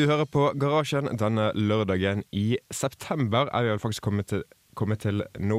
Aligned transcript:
Du 0.00 0.06
hører 0.08 0.24
på 0.24 0.46
Garasjen 0.56 1.10
denne 1.20 1.50
lørdagen 1.52 2.22
i 2.32 2.54
september. 2.72 3.50
Er 3.52 3.66
vi 3.66 3.72
vel 3.74 3.82
faktisk 3.82 4.06
kommet 4.06 4.30
til, 4.32 4.46
kommet 4.78 5.02
til 5.04 5.20
nå. 5.36 5.58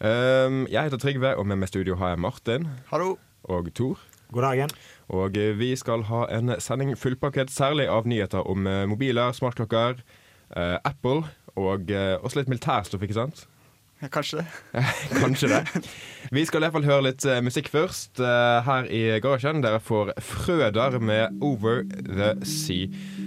Um, 0.00 0.62
jeg 0.72 0.86
heter 0.86 0.96
Trygve, 0.96 1.34
og 1.36 1.44
med 1.44 1.60
meg 1.60 1.68
i 1.68 1.72
studio 1.74 1.98
har 2.00 2.14
jeg 2.14 2.22
Martin. 2.24 2.64
Hallo. 2.88 3.18
Og 3.44 3.68
Tor. 3.76 4.00
God 4.32 4.46
dagen. 4.46 4.72
Og 5.12 5.36
eh, 5.36 5.52
vi 5.58 5.74
skal 5.76 6.06
ha 6.08 6.22
en 6.32 6.54
sending 6.64 6.94
fullpakket 6.96 7.52
særlig 7.52 7.90
av 7.92 8.08
nyheter 8.08 8.40
om 8.48 8.64
eh, 8.64 8.86
mobiler, 8.88 9.36
smartklokker, 9.36 10.00
uh, 10.56 10.78
Apple 10.80 11.26
og 11.52 11.92
uh, 11.92 12.16
også 12.24 12.40
litt 12.40 12.48
militærstoff, 12.48 13.04
ikke 13.04 13.20
sant? 13.20 13.44
Ja, 14.00 14.08
kanskje 14.08 14.40
det. 14.40 14.46
Kanskje 15.22 15.52
det. 15.52 15.82
Vi 16.32 16.46
skal 16.48 16.62
i 16.62 16.64
hvert 16.64 16.78
fall 16.78 16.88
høre 16.88 17.04
litt 17.10 17.28
uh, 17.28 17.36
musikk 17.44 17.68
først 17.70 18.24
uh, 18.24 18.64
her 18.64 18.88
i 18.88 19.04
garasjen. 19.22 19.60
Dere 19.60 19.78
får 19.78 20.16
Frøder 20.24 20.96
med 20.98 21.36
'Over 21.36 21.84
The 22.00 22.32
Sea'. 22.42 23.21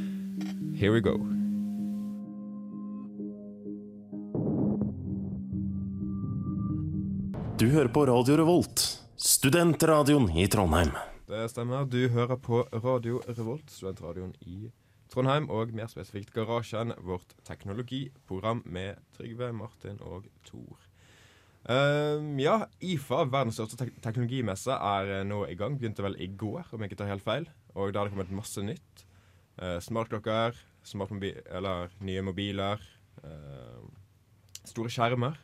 Here 0.76 0.92
we 0.92 1.00
go. 1.00 1.16
Du 7.60 7.70
hører 7.72 7.88
på 7.88 8.04
Radio 8.06 8.36
Revolt, 8.36 8.84
studentradioen 9.16 10.28
i 10.36 10.50
Trondheim. 10.52 10.92
Det 11.30 11.46
stemmer. 11.54 11.88
Du 11.88 12.10
hører 12.12 12.36
på 12.36 12.66
Radio 12.74 13.22
Revolt, 13.24 13.72
studentradioen 13.72 14.36
i 14.44 14.68
Trondheim, 15.14 15.48
og 15.48 15.72
mer 15.72 15.88
spesifikt 15.88 16.36
Garasjen, 16.36 16.92
vårt 17.08 17.32
teknologiprogram 17.48 18.66
med 18.68 19.00
Trygve, 19.16 19.54
Martin 19.56 20.04
og 20.04 20.28
Tor. 20.44 20.76
Um, 21.72 22.36
ja, 22.44 22.66
IFA, 22.84 23.24
verdens 23.32 23.62
største 23.62 23.80
tek 23.80 23.96
teknologimesse, 24.04 24.76
er 24.76 25.24
nå 25.24 25.46
i 25.48 25.56
gang. 25.56 25.80
Begynte 25.80 26.04
vel 26.04 26.20
i 26.20 26.28
går, 26.28 26.68
om 26.76 26.84
jeg 26.84 26.92
ikke 26.92 27.06
tar 27.06 27.16
helt 27.16 27.24
feil. 27.24 27.48
Og 27.80 27.96
da 27.96 28.04
har 28.04 28.12
det 28.12 28.18
kommet 28.18 28.42
masse 28.44 28.60
nytt. 28.60 29.08
Uh, 29.56 29.78
smartklokker, 29.80 30.58
smartmobi 30.84 31.30
eller 31.48 31.94
nye 32.04 32.24
mobiler, 32.26 32.82
uh, 33.24 33.86
store 34.68 34.92
skjermer. 34.92 35.38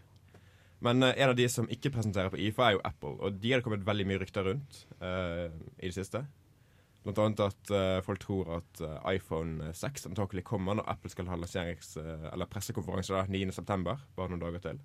Men 0.83 1.05
uh, 1.05 1.13
en 1.13 1.31
av 1.31 1.37
de 1.37 1.47
som 1.51 1.69
ikke 1.71 1.93
presenterer 1.95 2.31
på 2.33 2.41
IFA, 2.43 2.65
er 2.67 2.75
jo 2.75 2.83
Apple. 2.89 3.15
Og 3.23 3.39
de 3.39 3.53
har 3.53 3.61
det 3.61 3.67
kommet 3.67 3.87
veldig 3.87 4.07
mye 4.09 4.21
rykter 4.23 4.47
rundt 4.49 4.85
i 5.01 5.87
det 5.87 5.95
siste. 5.95 6.25
Blant 7.01 7.17
annet 7.17 7.39
at 7.41 7.71
folk 8.05 8.19
tror 8.21 8.49
at 8.59 8.81
iPhone 9.09 9.71
6 9.73 10.05
antakelig 10.11 10.43
kommer 10.45 10.77
når 10.77 10.89
Apple 10.91 11.09
skal 11.09 11.31
ha 11.31 11.37
lanserings- 11.39 11.95
eller 11.97 12.49
pressekonferanse 12.49 13.23
9.9., 13.25 13.95
bare 14.17 14.29
noen 14.29 14.43
dager 14.43 14.61
til. 14.67 14.81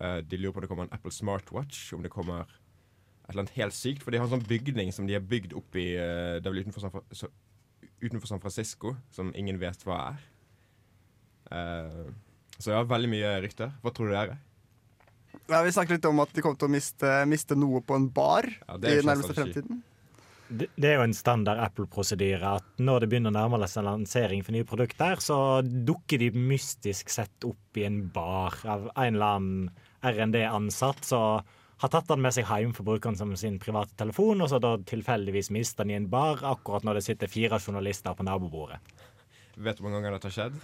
De 0.00 0.38
lurer 0.40 0.54
på 0.54 0.62
om 0.62 0.64
det 0.64 0.70
kommer 0.70 0.88
en 0.88 0.94
Apple 0.96 1.12
Smartwatch, 1.12 1.90
om 1.92 2.00
det 2.00 2.12
kommer 2.14 2.48
et 3.30 3.34
eller 3.34 3.44
annet 3.44 3.58
helt 3.58 3.76
sykt. 3.76 4.02
For 4.02 4.10
de 4.10 4.18
har 4.18 4.26
en 4.26 4.32
sånn 4.38 4.48
bygning 4.48 4.90
som 4.94 5.06
de 5.06 5.14
har 5.14 5.22
bygd 5.26 5.52
opp 5.58 5.76
i 5.78 5.92
uh, 5.94 6.38
er 6.40 6.48
vel 6.48 6.64
utenfor 6.64 6.82
San, 6.88 7.36
utenfor 8.00 8.28
San, 8.28 8.42
Francisco, 8.42 8.94
som 9.14 9.32
ingen 9.36 9.60
vet 9.60 9.84
hva 9.86 10.00
er. 10.10 10.26
Uh, 11.50 12.08
så 12.60 12.74
ja, 12.74 12.84
veldig 12.86 13.10
mye 13.10 13.34
rykter. 13.44 13.72
Hva 13.82 13.92
tror 13.94 14.10
du 14.10 14.14
det 14.14 14.22
er? 14.24 14.34
Ja, 15.50 15.62
vi 15.66 15.72
snakket 15.74 15.98
litt 15.98 16.08
om 16.10 16.20
at 16.22 16.34
de 16.34 16.42
kom 16.44 16.56
til 16.58 16.68
å 16.68 16.72
miste, 16.72 17.12
miste 17.30 17.56
noe 17.58 17.82
på 17.86 17.96
en 17.98 18.10
bar 18.14 18.46
Ja, 18.46 18.76
i 18.76 19.00
nærmeste 19.02 19.34
fremtiden. 19.36 19.80
Det 19.80 19.86
det 20.50 20.88
er 20.88 20.96
jo 20.98 21.04
en 21.06 21.14
standard 21.14 21.60
Apple-prosedyre 21.62 22.56
at 22.58 22.80
når 22.82 23.04
det 23.04 23.08
begynner 23.12 23.30
å 23.30 23.36
nærme 23.36 23.68
seg 23.70 23.84
lansering 23.86 24.42
for 24.42 24.56
nye 24.56 24.66
produkter, 24.66 25.20
så 25.22 25.36
dukker 25.62 26.18
de 26.18 26.32
mystisk 26.34 27.12
sett 27.14 27.46
opp 27.46 27.78
i 27.78 27.84
en 27.86 28.00
bar 28.10 28.56
av 28.66 28.88
en 28.96 29.14
eller 29.14 29.36
annen 29.36 29.68
RND-ansatt 30.02 31.06
som 31.06 31.46
har 31.80 31.88
tatt 31.92 32.10
den 32.10 32.20
med 32.20 32.34
seg 32.36 32.48
hjem 32.48 32.74
for 32.76 32.84
brukeren 32.84 33.16
som 33.16 33.32
sin 33.40 33.56
private 33.62 33.94
telefon, 33.96 34.42
og 34.44 34.50
så 34.52 34.58
da 34.60 34.74
tilfeldigvis 34.84 35.48
mister 35.54 35.86
den 35.86 35.94
i 35.94 36.00
en 36.00 36.10
bar 36.12 36.42
akkurat 36.44 36.84
når 36.84 36.98
det 36.98 37.06
sitter 37.06 37.30
fire 37.32 37.60
journalister 37.60 38.16
på 38.16 38.26
nabobordet. 38.26 38.82
Vet 39.56 39.78
du 39.78 39.84
hvor 39.84 39.88
mange 39.88 40.04
ganger 40.04 40.18
dette 40.18 40.28
har 40.28 40.36
skjedd? 40.36 40.60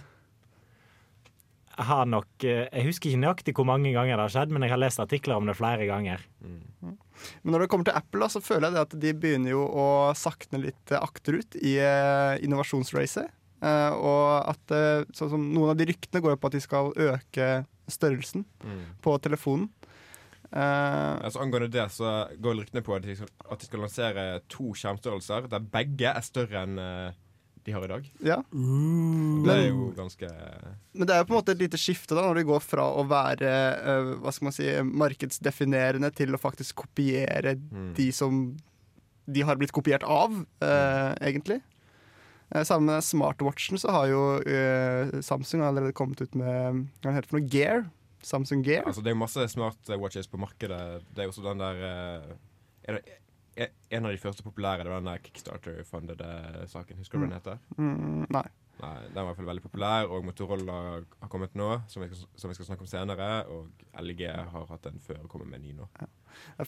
Jeg 1.77 1.85
har 1.85 2.07
nok 2.09 2.45
eh, 2.49 2.65
Jeg 2.71 2.87
husker 2.87 3.11
ikke 3.11 3.21
nøyaktig 3.21 3.53
hvor 3.57 3.67
mange 3.69 3.91
ganger 3.93 4.15
det 4.15 4.23
har 4.23 4.33
skjedd, 4.33 4.53
men 4.53 4.65
jeg 4.65 4.73
har 4.73 4.81
lest 4.81 5.01
artikler 5.01 5.37
om 5.37 5.49
det 5.49 5.57
flere 5.57 5.85
ganger. 5.89 6.23
Men 6.41 7.53
når 7.53 7.63
det 7.63 7.69
kommer 7.73 7.89
til 7.89 7.97
Apple, 7.97 8.29
så 8.33 8.41
føler 8.41 8.67
jeg 8.67 8.75
det 8.75 8.85
at 8.85 8.95
de 9.01 9.13
begynner 9.17 9.53
jo 9.53 9.63
å 9.65 9.87
sakne 10.17 10.61
litt 10.67 10.93
eh, 10.93 11.01
akterut 11.01 11.57
i 11.61 11.77
uh, 11.81 12.37
innovasjonsracet. 12.45 13.33
Uh, 13.57 13.93
og 13.97 14.53
at 14.53 14.73
uh, 14.73 15.05
sånn 15.17 15.31
som 15.33 15.45
Noen 15.49 15.73
av 15.73 15.79
de 15.79 15.87
ryktene 15.89 16.21
går 16.21 16.35
jo 16.35 16.39
på 16.41 16.49
at 16.51 16.57
de 16.57 16.61
skal 16.61 16.91
øke 16.93 17.47
størrelsen 17.89 18.43
på 19.01 19.15
telefonen. 19.23 19.69
Uh, 20.47 21.19
Altså 21.27 21.41
Angående 21.43 21.67
det 21.73 21.83
så 21.91 22.11
går 22.39 22.61
ryktene 22.61 22.83
på 22.85 22.95
at 22.95 23.03
de, 23.03 23.15
skal, 23.19 23.27
at 23.51 23.59
de 23.59 23.65
skal 23.67 23.81
lansere 23.83 24.25
to 24.47 24.69
skjermstørrelser 24.79 25.49
der 25.51 25.65
begge 25.73 26.07
er 26.13 26.23
større 26.23 26.61
enn 26.63 26.79
uh, 26.79 27.15
de 27.67 27.73
har 27.75 27.83
i 27.83 27.89
dag. 27.91 28.05
ja. 28.23 28.37
Det 28.47 29.51
er 29.57 29.65
jo 29.67 29.89
ganske 29.97 30.29
Men 30.95 31.03
det 31.09 31.11
er 31.11 31.19
jo 31.19 31.25
på 31.27 31.33
en 31.35 31.39
måte 31.41 31.51
et 31.51 31.59
lite 31.65 31.75
skifte 31.81 32.15
da 32.15 32.23
når 32.23 32.39
de 32.39 32.45
går 32.47 32.61
fra 32.63 32.85
å 32.95 33.03
være 33.09 33.49
eh, 33.75 34.11
hva 34.23 34.31
skal 34.31 34.47
man 34.47 34.55
si, 34.55 34.69
markedsdefinerende 34.87 36.13
til 36.15 36.31
å 36.31 36.39
faktisk 36.39 36.79
kopiere 36.85 37.57
Mm. 37.59 37.89
de 37.97 38.05
som 38.15 38.37
de 39.27 39.43
har 39.43 39.59
blitt 39.59 39.75
kopiert 39.75 40.05
av, 40.07 40.31
eh, 40.63 41.11
egentlig. 41.27 41.59
Sammen 42.63 42.87
med 42.93 43.03
smartwatchen 43.03 43.75
så 43.75 43.91
har 43.91 44.07
jo 44.07 44.21
Samsung 45.19 45.59
allerede 45.67 45.91
kommet 45.91 46.21
ut 46.23 46.35
med 46.39 46.85
hva 47.03 47.11
heter 47.11 47.27
det 47.27 47.31
for 47.33 47.39
noe? 47.41 47.49
Gear? 47.51 47.83
Samsung 48.27 48.65
Gear? 48.65 48.83
Altså 48.89 49.03
Det 49.03 49.11
er 49.11 49.15
jo 49.15 49.23
masse 49.23 49.47
smartwatches 49.53 50.29
på 50.31 50.41
markedet. 50.41 50.81
Det 51.13 51.23
er 51.23 51.29
jo 51.29 51.33
også 51.33 51.45
den 51.47 51.63
der 51.63 51.81
eh, 51.87 52.37
er 52.87 52.99
det, 52.99 53.17
e- 53.55 53.73
En 53.97 54.05
av 54.05 54.11
de 54.11 54.21
første 54.21 54.43
populære 54.43 54.83
Det 54.83 54.91
var 54.91 55.03
den 55.03 55.11
der 55.13 55.23
Kickstarter-fundede 55.23 56.67
saken. 56.67 56.99
Husker 56.99 57.17
du 57.17 57.25
hva 57.25 57.29
den 57.29 57.37
heter? 57.39 57.61
Mm, 57.77 58.25
nei. 58.35 58.47
Nei, 58.77 58.97
Den 59.09 59.15
var 59.15 59.23
i 59.23 59.27
hvert 59.31 59.39
fall 59.39 59.49
veldig 59.49 59.63
populær, 59.63 60.09
og 60.13 60.25
Motorola 60.27 60.75
har 61.01 61.29
kommet 61.31 61.55
nå, 61.57 61.69
som 61.89 62.03
vi, 62.03 62.09
skal, 62.11 62.27
som 62.37 62.51
vi 62.51 62.57
skal 62.57 62.67
snakke 62.69 62.85
om 62.85 62.89
senere. 62.89 63.29
Og 63.49 63.85
LG 64.03 64.21
har 64.29 64.67
hatt 64.69 64.85
den 64.85 64.99
før 65.01 65.23
og 65.23 65.31
kommer 65.31 65.49
med 65.49 65.61
en 65.61 65.65
ny 65.65 65.73
nå. 65.79 65.87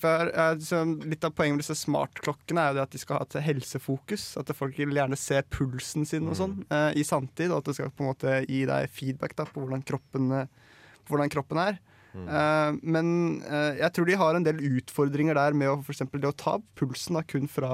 For, 0.02 0.32
uh, 0.34 0.96
litt 1.06 1.28
av 1.28 1.36
poenget 1.38 1.60
med 1.60 1.62
disse 1.62 1.78
smartklokkene 1.84 2.64
er 2.64 2.72
jo 2.72 2.80
det 2.80 2.86
at 2.88 2.96
de 2.96 3.02
skal 3.04 3.20
ha 3.20 3.28
et 3.28 3.38
helsefokus. 3.46 4.32
At 4.42 4.50
folk 4.58 4.80
vil 4.82 4.98
gjerne 4.98 5.20
se 5.20 5.44
pulsen 5.54 6.10
sin 6.10 6.26
og 6.32 6.40
sånn 6.40 6.58
uh, 6.74 6.90
i 6.98 7.06
sanntid. 7.06 7.52
Og 7.52 7.62
at 7.62 7.70
det 7.70 7.78
skal 7.78 7.94
på 7.94 8.06
en 8.06 8.10
måte 8.10 8.40
gi 8.48 8.64
deg 8.70 8.90
feedback 8.90 9.38
da, 9.38 9.46
på 9.46 9.62
hvordan 9.62 9.86
kroppen, 9.86 10.32
eh, 10.34 10.50
på 10.50 10.69
hvordan 11.10 11.34
kroppen 11.34 11.62
er. 11.62 11.80
Eh, 12.18 12.76
men 12.82 13.10
eh, 13.46 13.80
jeg 13.84 13.94
tror 13.94 14.10
de 14.10 14.20
har 14.20 14.38
en 14.38 14.46
del 14.46 14.62
utfordringer 14.80 15.38
der 15.38 15.58
med 15.58 15.72
å, 15.72 15.80
for 15.86 15.94
eksempel 15.94 16.24
det 16.24 16.32
å 16.32 16.38
ta 16.38 16.58
pulsen 16.80 17.20
da, 17.20 17.24
kun 17.28 17.50
fra, 17.52 17.72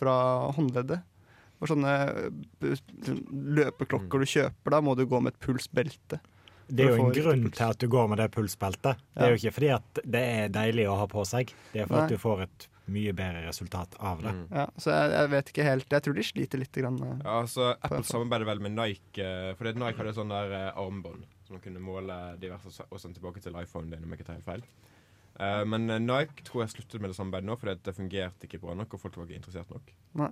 fra 0.00 0.16
håndleddet. 0.56 1.06
Og 1.60 1.68
sånne 1.68 1.94
eh, 2.08 2.82
løpeklokker 3.60 4.22
du 4.22 4.34
kjøper, 4.34 4.76
da 4.76 4.82
må 4.84 4.96
du 4.96 5.06
gå 5.08 5.22
med 5.22 5.34
et 5.34 5.42
pulsbelte. 5.44 6.20
Det 6.70 6.84
er 6.86 6.92
jo 6.94 7.08
en 7.08 7.14
grunn 7.14 7.48
puls. 7.48 7.56
til 7.58 7.66
at 7.66 7.80
du 7.82 7.88
går 7.90 8.10
med 8.12 8.20
det 8.22 8.28
pulsbeltet. 8.30 9.00
Det 9.16 9.24
er 9.26 9.32
jo 9.34 9.40
ikke 9.40 9.56
fordi 9.56 9.70
at 9.74 10.02
det 10.06 10.20
er 10.36 10.52
deilig 10.54 10.84
å 10.86 11.00
ha 11.00 11.08
på 11.10 11.24
seg, 11.26 11.50
det 11.72 11.82
er 11.82 11.88
for 11.90 11.98
Nei. 11.98 12.04
at 12.06 12.14
du 12.14 12.22
får 12.22 12.44
et 12.46 12.66
mye 12.90 13.14
bedre 13.14 13.42
resultat 13.42 13.96
av 13.98 14.22
det. 14.22 14.30
Mm. 14.34 14.44
Ja, 14.54 14.68
så 14.78 14.94
jeg, 14.94 15.10
jeg 15.14 15.30
vet 15.34 15.50
ikke 15.50 15.66
helt. 15.66 15.92
Jeg 15.94 16.04
tror 16.06 16.16
de 16.16 16.24
sliter 16.26 16.62
litt. 16.62 16.78
Grann. 16.78 17.02
Ja, 17.02 17.40
altså 17.40 17.72
Apple 17.74 18.06
samarbeider 18.06 18.46
vel 18.46 18.62
med 18.62 18.74
Nike, 18.78 19.26
fordi 19.58 19.74
Nike 19.78 19.98
hadde 19.98 20.14
sånn 20.14 20.30
der 20.30 20.54
armbånd 20.70 21.26
som 21.50 21.58
man 21.58 21.64
kunne 21.64 21.82
måle 21.82 22.16
diverse 22.38 22.84
og 22.86 23.00
sende 23.02 23.18
tilbake 23.18 23.42
til 23.42 23.56
iPhone 23.58 23.90
din, 23.90 24.04
om 24.06 24.12
jeg 24.14 24.20
ikke 24.20 24.26
tar 24.28 24.38
helt 24.38 24.46
feil. 24.46 24.62
Uh, 25.40 25.64
men 25.66 25.88
eh, 25.90 25.98
Nike 26.02 26.44
tror 26.46 26.62
jeg 26.62 26.74
sluttet 26.76 27.00
med 27.00 27.10
det 27.10 27.16
samarbeidet 27.16 27.48
nå, 27.48 27.56
fordi 27.58 27.74
det 27.86 27.94
fungerte 27.96 28.46
ikke 28.46 28.60
bra 28.62 28.76
nok, 28.78 28.94
og 28.94 29.00
folk 29.02 29.16
var 29.18 29.26
ikke 29.26 29.40
interessert 29.40 29.70
nok. 29.72 29.90
Nei. 30.20 30.30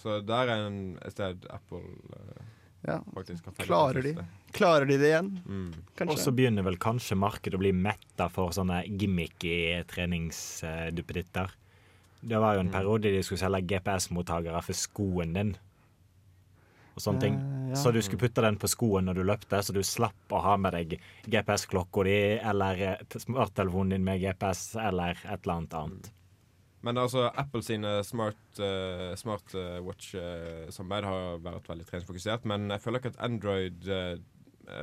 Så 0.00 0.20
der 0.24 0.48
er 0.48 0.64
en, 0.70 0.80
et 1.04 1.12
sted 1.12 1.44
Apple 1.52 1.82
uh, 2.14 2.44
ja. 2.86 3.00
faktisk 3.12 3.50
har 3.50 3.58
Klarer 3.66 4.06
de, 4.06 4.14
klarer 4.56 4.88
de 4.88 4.96
det 5.02 5.10
igjen? 5.10 5.32
Mm. 5.44 5.72
Og 6.06 6.16
så 6.16 6.32
begynner 6.32 6.64
vel 6.64 6.78
kanskje 6.80 7.18
markedet 7.20 7.58
å 7.58 7.60
bli 7.60 7.74
metta 7.76 8.30
for 8.32 8.54
sånne 8.56 8.80
gimmicky 8.88 9.82
treningsduppeditter. 9.92 11.52
Det 12.20 12.40
var 12.40 12.54
jo 12.56 12.64
en 12.64 12.70
Mm. 12.70 12.76
periode 12.78 13.12
de 13.12 13.22
skulle 13.24 13.40
selge 13.40 13.66
GPS-mottakere 13.74 14.62
for 14.62 14.76
skoen 14.76 15.34
din. 15.36 15.52
Og 17.00 17.06
sånne 17.06 17.24
ting. 17.24 17.36
Eh, 17.40 17.68
ja. 17.72 17.80
Så 17.80 17.90
du 17.94 18.02
skulle 18.04 18.20
putte 18.20 18.44
den 18.44 18.58
på 18.60 18.68
skoen 18.68 19.06
når 19.08 19.20
du 19.20 19.24
løpte, 19.24 19.62
så 19.64 19.72
du 19.72 19.80
slapp 19.86 20.34
å 20.36 20.42
ha 20.44 20.56
med 20.60 20.76
deg 20.76 20.98
GPS-klokka 21.32 22.04
di 22.04 22.16
eller 22.36 22.82
eh, 22.84 23.20
smarttelefonen 23.24 23.94
din 23.96 24.04
med 24.04 24.20
GPS 24.20 24.74
eller 24.76 25.16
et 25.24 25.38
eller 25.38 25.54
annet 25.54 25.76
annet. 25.80 26.10
Men 26.84 27.00
altså, 27.00 27.26
Apple 27.36 27.60
sine 27.64 27.98
smart, 28.08 28.40
uh, 28.56 29.10
smart 29.20 29.52
uh, 29.52 29.82
watch-samarbeid 29.84 31.04
har 31.04 31.42
vært 31.44 31.66
veldig 31.68 31.84
treningsfokusert. 31.90 32.46
Men 32.48 32.70
jeg 32.72 32.80
føler 32.80 33.02
ikke 33.02 33.12
at 33.12 33.18
Android 33.26 33.88
uh, 33.92 34.14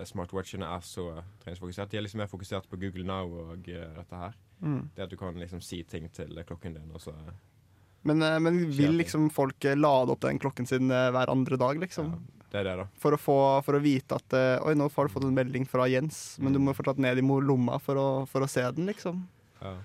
smartwatchene 0.06 0.70
er 0.76 0.86
så 0.86 1.08
treningsfokusert. 1.42 1.90
De 1.90 1.98
er 1.98 2.06
liksom 2.06 2.22
mer 2.22 2.30
fokusert 2.30 2.70
på 2.70 2.78
Google 2.84 3.08
Now 3.10 3.34
og 3.48 3.72
uh, 3.74 3.88
dette 3.98 4.22
her. 4.22 4.38
Mm. 4.62 4.84
Det 4.94 5.08
at 5.08 5.14
du 5.14 5.18
kan 5.18 5.42
liksom 5.42 5.64
si 5.66 5.82
ting 5.90 6.06
til 6.14 6.38
klokken 6.46 6.78
din. 6.78 6.94
Og 6.94 7.02
så, 7.02 7.18
Men, 8.08 8.24
eh, 8.24 8.40
men 8.40 8.60
vil 8.72 8.98
liksom 9.02 9.30
folk 9.34 9.66
eh, 9.68 9.78
lade 9.78 10.14
opp 10.14 10.24
den 10.24 10.40
klokken 10.40 10.68
sin 10.70 10.92
eh, 10.92 11.10
hver 11.14 11.32
andre 11.34 11.60
dag, 11.60 11.80
liksom? 11.82 12.14
ja, 12.16 12.46
det 12.54 12.62
er 12.62 12.70
det, 12.70 12.76
da. 12.80 12.88
For, 13.04 13.18
å 13.18 13.20
få, 13.20 13.38
for 13.66 13.76
å 13.76 13.84
vite 13.84 14.16
at 14.16 14.38
Oi, 14.64 14.72
nå 14.80 14.88
har 14.88 15.10
du 15.10 15.14
fått 15.14 15.28
en 15.28 15.36
melding 15.36 15.68
fra 15.68 15.90
Jens, 15.92 16.38
men 16.40 16.56
du 16.56 16.62
må 16.64 16.76
fortsatt 16.78 17.02
ned 17.04 17.20
i 17.20 17.26
lomma 17.26 17.76
for 17.84 18.00
å, 18.00 18.08
for 18.32 18.46
å 18.46 18.50
se 18.50 18.64
den, 18.78 18.88
liksom. 18.88 19.26
Ja. 19.60 19.76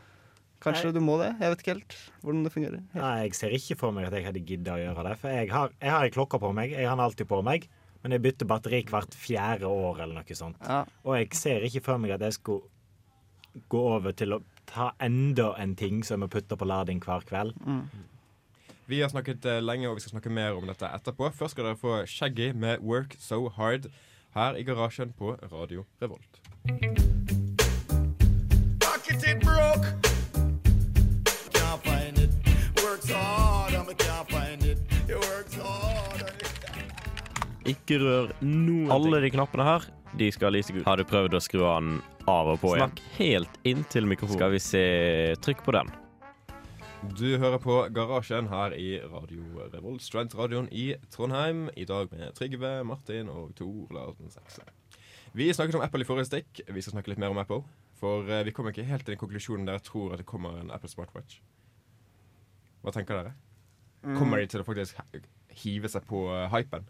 Kanskje 0.63 0.93
Nei. 0.93 0.95
du 0.95 1.03
må 1.03 1.17
det? 1.19 1.33
Jeg 1.43 1.51
vet 1.51 1.63
ikke 1.65 1.75
helt 1.75 1.95
hvordan 2.23 2.43
det 2.47 2.53
fungerer. 2.55 2.83
Helt. 2.93 3.03
Nei, 3.03 3.15
jeg 3.25 3.35
ser 3.35 3.57
ikke 3.57 3.77
for 3.81 3.95
meg 3.97 4.07
at 4.07 4.15
jeg 4.15 4.29
hadde 4.29 4.43
gidda 4.47 4.77
å 4.77 4.83
gjøre 4.85 5.07
det. 5.09 5.15
For 5.19 5.35
jeg 5.35 5.49
har, 5.51 5.73
jeg 5.83 5.95
har 5.97 6.07
en 6.07 6.15
klokke 6.15 6.39
på 6.43 6.53
meg, 6.55 6.75
jeg 6.77 6.87
har 6.87 6.95
den 6.95 7.07
alltid 7.09 7.31
på 7.33 7.41
meg. 7.47 7.67
Men 8.03 8.15
jeg 8.15 8.23
bytter 8.23 8.51
batteri 8.51 8.81
hvert 8.87 9.15
fjerde 9.19 9.67
år 9.71 10.05
eller 10.05 10.21
noe 10.21 10.37
sånt. 10.39 10.63
Ja. 10.63 10.85
Og 11.03 11.19
jeg 11.19 11.35
ser 11.39 11.67
ikke 11.67 11.83
for 11.87 12.03
meg 12.03 12.15
at 12.15 12.23
jeg 12.27 12.39
skulle 12.39 13.67
gå 13.71 13.83
over 13.97 14.15
til 14.15 14.39
å 14.39 14.41
ta 14.73 14.93
enda 15.01 15.53
en 15.61 15.77
ting 15.77 16.01
som 16.05 16.25
vi 16.25 16.29
putter 16.33 16.57
på 16.57 16.65
lading 16.69 17.03
hver 17.05 17.25
kveld. 17.29 17.55
Vi 18.87 19.01
har 19.01 19.09
snakket 19.13 19.45
eh, 19.47 19.61
lenge, 19.63 19.89
og 19.89 19.97
vi 19.97 20.05
skal 20.05 20.17
snakke 20.17 20.33
mer 20.33 20.57
om 20.57 20.67
dette 20.69 20.89
etterpå. 20.89 21.31
Først 21.37 21.57
skal 21.57 21.69
dere 21.69 21.81
få 21.81 22.03
Shaggy 22.07 22.51
med 22.53 22.81
'Work 22.81 23.17
So 23.21 23.49
Hard' 23.49 23.91
her 24.35 24.57
i 24.57 24.63
garasjen 24.63 25.13
på 25.13 25.37
Radio 25.53 25.85
Revolt. 26.03 26.41
Ikke 37.65 37.99
rør 38.03 38.33
noen 38.41 38.89
ting. 38.89 38.93
Alle 38.93 39.21
de 39.23 39.31
knappene 39.31 39.65
her, 39.65 39.85
de 40.19 40.29
skal 40.33 40.53
lyse 40.55 40.73
gult. 40.75 40.87
Har 40.87 41.01
du 41.01 41.07
prøvd 41.09 41.37
å 41.39 41.41
skru 41.43 41.63
den 41.65 41.97
av 42.29 42.53
og 42.53 42.61
på 42.63 42.75
igjen? 42.77 42.93
Snakk 42.93 43.03
helt 43.19 43.59
inntil 43.69 44.09
mikrofonen. 44.11 44.39
Skal 44.39 44.55
vi 44.55 44.63
se 44.63 44.85
Trykk 45.45 45.65
på 45.67 45.75
den. 45.77 45.93
Du 47.19 47.27
hører 47.43 47.59
på 47.59 47.81
Garasjen 47.91 48.47
her 48.47 48.77
i 48.79 49.01
Radio 49.01 49.65
Revolt, 49.73 50.05
studentradioen 50.05 50.69
i 50.71 50.93
Trondheim. 51.11 51.65
I 51.75 51.87
dag 51.89 52.13
med 52.15 52.37
Trygve, 52.39 52.77
Martin 52.87 53.31
og 53.33 53.57
Tor 53.59 53.91
Larsen 53.97 54.31
Sekse. 54.31 54.63
Vi 55.35 55.49
snakket 55.51 55.81
om 55.81 55.83
Apple 55.83 56.05
i 56.05 56.07
forrige 56.07 56.29
stikk. 56.29 56.61
Vi 56.69 56.85
skal 56.85 56.95
snakke 56.95 57.11
litt 57.11 57.19
mer 57.19 57.33
om 57.35 57.41
Apple. 57.43 57.65
For 57.99 58.29
eh, 58.31 58.45
vi 58.47 58.55
kommer 58.55 58.75
ikke 58.75 58.87
helt 58.87 59.07
til 59.07 59.17
den 59.17 59.23
konklusjonen 59.23 59.67
der 59.67 59.81
jeg 59.81 59.89
tror 59.89 60.15
at 60.15 60.23
det 60.23 60.29
kommer 60.29 60.61
en 60.61 60.71
Apple 60.75 60.91
Smartwatch. 60.93 61.41
Hva 62.83 62.95
tenker 62.95 63.19
dere? 63.19 63.35
Kommer 64.19 64.43
de 64.43 64.49
til 64.51 64.63
å 64.63 64.67
faktisk 64.67 64.99
hive 65.63 65.91
seg 65.91 66.07
på 66.07 66.27
eh, 66.35 66.49
hypen? 66.55 66.87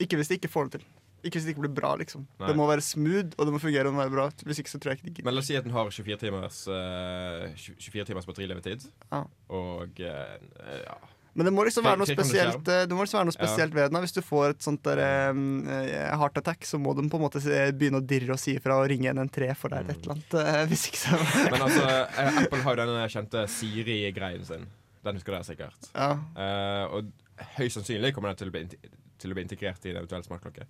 Ikke 0.00 0.16
hvis 0.20 0.32
de 0.32 0.38
ikke 0.38 0.52
får 0.52 0.68
det 0.68 0.78
til. 0.78 0.88
Ikke 1.24 1.38
hvis 1.38 1.48
det 1.48 1.54
ikke 1.54 1.64
blir 1.66 1.74
bra, 1.74 1.94
liksom. 2.00 2.26
Nei. 2.38 2.50
Det 2.50 2.56
må 2.58 2.68
være 2.68 2.84
smooth, 2.84 3.32
og 3.38 3.48
det 3.48 3.56
må 3.56 3.62
fungere 3.62 3.88
og 3.88 3.92
det 3.92 3.96
må 3.96 4.04
være 4.04 4.14
bra. 4.14 4.28
Hvis 4.44 4.60
ikke 4.62 4.74
så 4.74 4.78
tror 4.82 4.92
jeg 4.92 5.00
ikke 5.00 5.08
det 5.08 5.14
gidder. 5.16 5.28
Men 5.30 5.38
la 5.38 5.44
oss 5.44 5.50
si 5.50 5.56
at 5.58 5.66
den 5.66 5.74
har 5.74 5.90
24 5.90 6.20
timers, 6.20 6.60
uh, 6.68 7.48
24 7.56 8.08
timers 8.12 8.28
batterilevetid. 8.28 8.86
Ja. 9.10 9.24
Og 9.56 10.04
uh, 10.04 10.78
ja. 10.84 10.98
Men 11.34 11.48
det 11.48 11.52
må 11.54 11.64
liksom 11.66 11.82
være 11.82 11.98
noe 11.98 12.06
spesielt 12.06 12.68
eh, 12.70 12.84
Det 12.86 12.94
må 12.94 13.02
liksom 13.02 13.18
være 13.18 13.26
noe 13.26 13.34
spesielt 13.34 13.74
ved 13.74 13.90
den. 13.90 13.98
Hvis 14.04 14.14
du 14.14 14.20
får 14.22 14.52
et 14.52 14.62
sånt 14.62 14.84
der, 14.86 15.00
um, 15.34 15.66
heart 15.66 16.38
attack, 16.38 16.62
så 16.68 16.78
må 16.78 16.94
den 16.94 17.10
på 17.10 17.18
en 17.18 17.24
måte 17.26 17.42
begynne 17.74 17.98
å 17.98 18.06
dirre 18.06 18.36
og 18.36 18.40
si 18.40 18.54
ifra 18.58 18.76
og 18.78 18.86
ringe 18.92 19.10
113 19.10 19.58
for 19.58 19.74
deg 19.74 19.82
eller 19.82 19.96
et 19.96 20.06
eller 20.06 20.14
annet. 20.14 20.36
eh, 20.38 20.60
Hvis 20.70 20.86
ikke 20.92 21.02
så 21.02 21.18
Men 21.56 21.66
altså, 21.66 21.88
eh, 21.90 22.38
Apple 22.44 22.62
har 22.62 22.78
jo 22.78 22.84
denne 22.84 23.08
kjente 23.16 23.44
Siri-greien 23.50 24.46
sin. 24.46 24.68
Den 25.04 25.18
husker 25.18 25.34
dere 25.34 25.48
sikkert. 25.50 25.90
Ja. 25.90 26.12
Uh, 26.38 27.00
og 27.00 27.48
høyst 27.58 27.80
sannsynlig 27.80 28.14
kommer 28.14 28.30
den 28.30 28.40
til 28.44 28.52
å 28.52 28.54
bli, 28.54 28.92
til 29.20 29.34
å 29.34 29.36
bli 29.36 29.44
integrert 29.48 29.84
i 29.84 29.90
en 29.90 29.98
eventuell 30.04 30.22
smartklokke. 30.24 30.68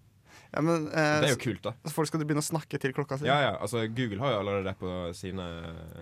Ja, 0.54 0.62
men 0.62 0.86
eh, 0.88 1.14
Det 1.24 1.28
er 1.28 1.34
jo 1.34 1.40
kult, 1.42 1.62
da. 1.64 1.72
så 1.84 1.94
folk 1.96 2.10
skal 2.10 2.22
begynne 2.22 2.42
å 2.44 2.46
snakke 2.46 2.78
til 2.80 2.94
klokka 2.96 3.18
si. 3.20 3.26
Ja, 3.28 3.38
ja, 3.42 3.52
altså 3.58 3.84
Google 3.90 4.20
har 4.22 4.34
jo 4.34 4.40
allerede 4.42 4.68
det 4.68 4.76
på 4.80 4.92
sine 5.16 5.46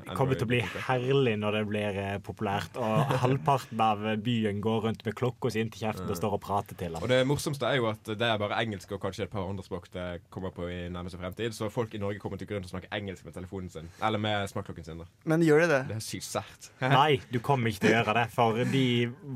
Det 0.04 0.16
kommer 0.18 0.38
til 0.38 0.46
å 0.46 0.50
bli 0.52 0.60
herlig 0.88 1.34
når 1.40 1.58
det 1.58 1.62
blir 1.70 2.00
eh, 2.02 2.16
populært, 2.24 2.76
og 2.80 3.12
halvparten 3.24 3.80
av 3.82 4.04
byen 4.24 4.60
går 4.64 4.88
rundt 4.88 5.04
med 5.06 5.16
klokka 5.18 5.52
si 5.52 5.62
inntil 5.62 5.86
kjeften 5.86 6.10
og 6.10 6.18
står 6.18 6.36
og 6.36 6.42
prater 6.44 6.78
til 6.78 6.98
Og 7.00 7.08
det 7.10 7.22
morsomste 7.28 7.68
er 7.68 7.80
jo 7.80 7.88
at 7.90 8.12
det 8.12 8.28
er 8.28 8.40
bare 8.42 8.60
engelsk 8.62 8.92
og 8.96 9.02
kanskje 9.04 9.26
et 9.26 9.32
par 9.32 9.48
andre 9.48 9.64
språk 9.66 9.88
det 9.92 10.08
kommer 10.32 10.52
på 10.54 10.68
i 10.70 10.80
nærmeste 10.92 11.20
fremtid. 11.20 11.54
Så 11.56 11.70
folk 11.72 11.94
i 11.96 12.00
Norge 12.02 12.20
kommer 12.22 12.40
til 12.40 12.48
grunn 12.50 12.64
til 12.64 12.72
å 12.72 12.74
snakke 12.76 12.92
engelsk 12.94 13.26
med 13.26 13.36
telefonen 13.36 13.72
sin. 13.72 13.88
Eller 14.02 14.20
med 14.22 14.48
smartklokken 14.52 14.86
sin. 14.86 15.02
da 15.02 15.08
Men 15.28 15.44
gjør 15.46 15.64
de 15.64 15.70
det? 15.72 15.80
Det 15.90 15.96
er 15.98 16.04
sykt 16.04 16.28
sært. 16.28 16.70
Nei, 16.96 17.20
du 17.32 17.40
kommer 17.44 17.72
ikke 17.72 17.86
til 17.86 17.94
å 17.94 17.96
gjøre 17.98 18.16
det, 18.20 18.26
for 18.34 18.60
de 18.72 18.86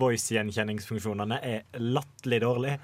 voice-gjenkjenningsfunksjonene 0.03 1.41
er 1.45 1.83
latterlig 1.83 2.43
dårlige. 2.45 2.79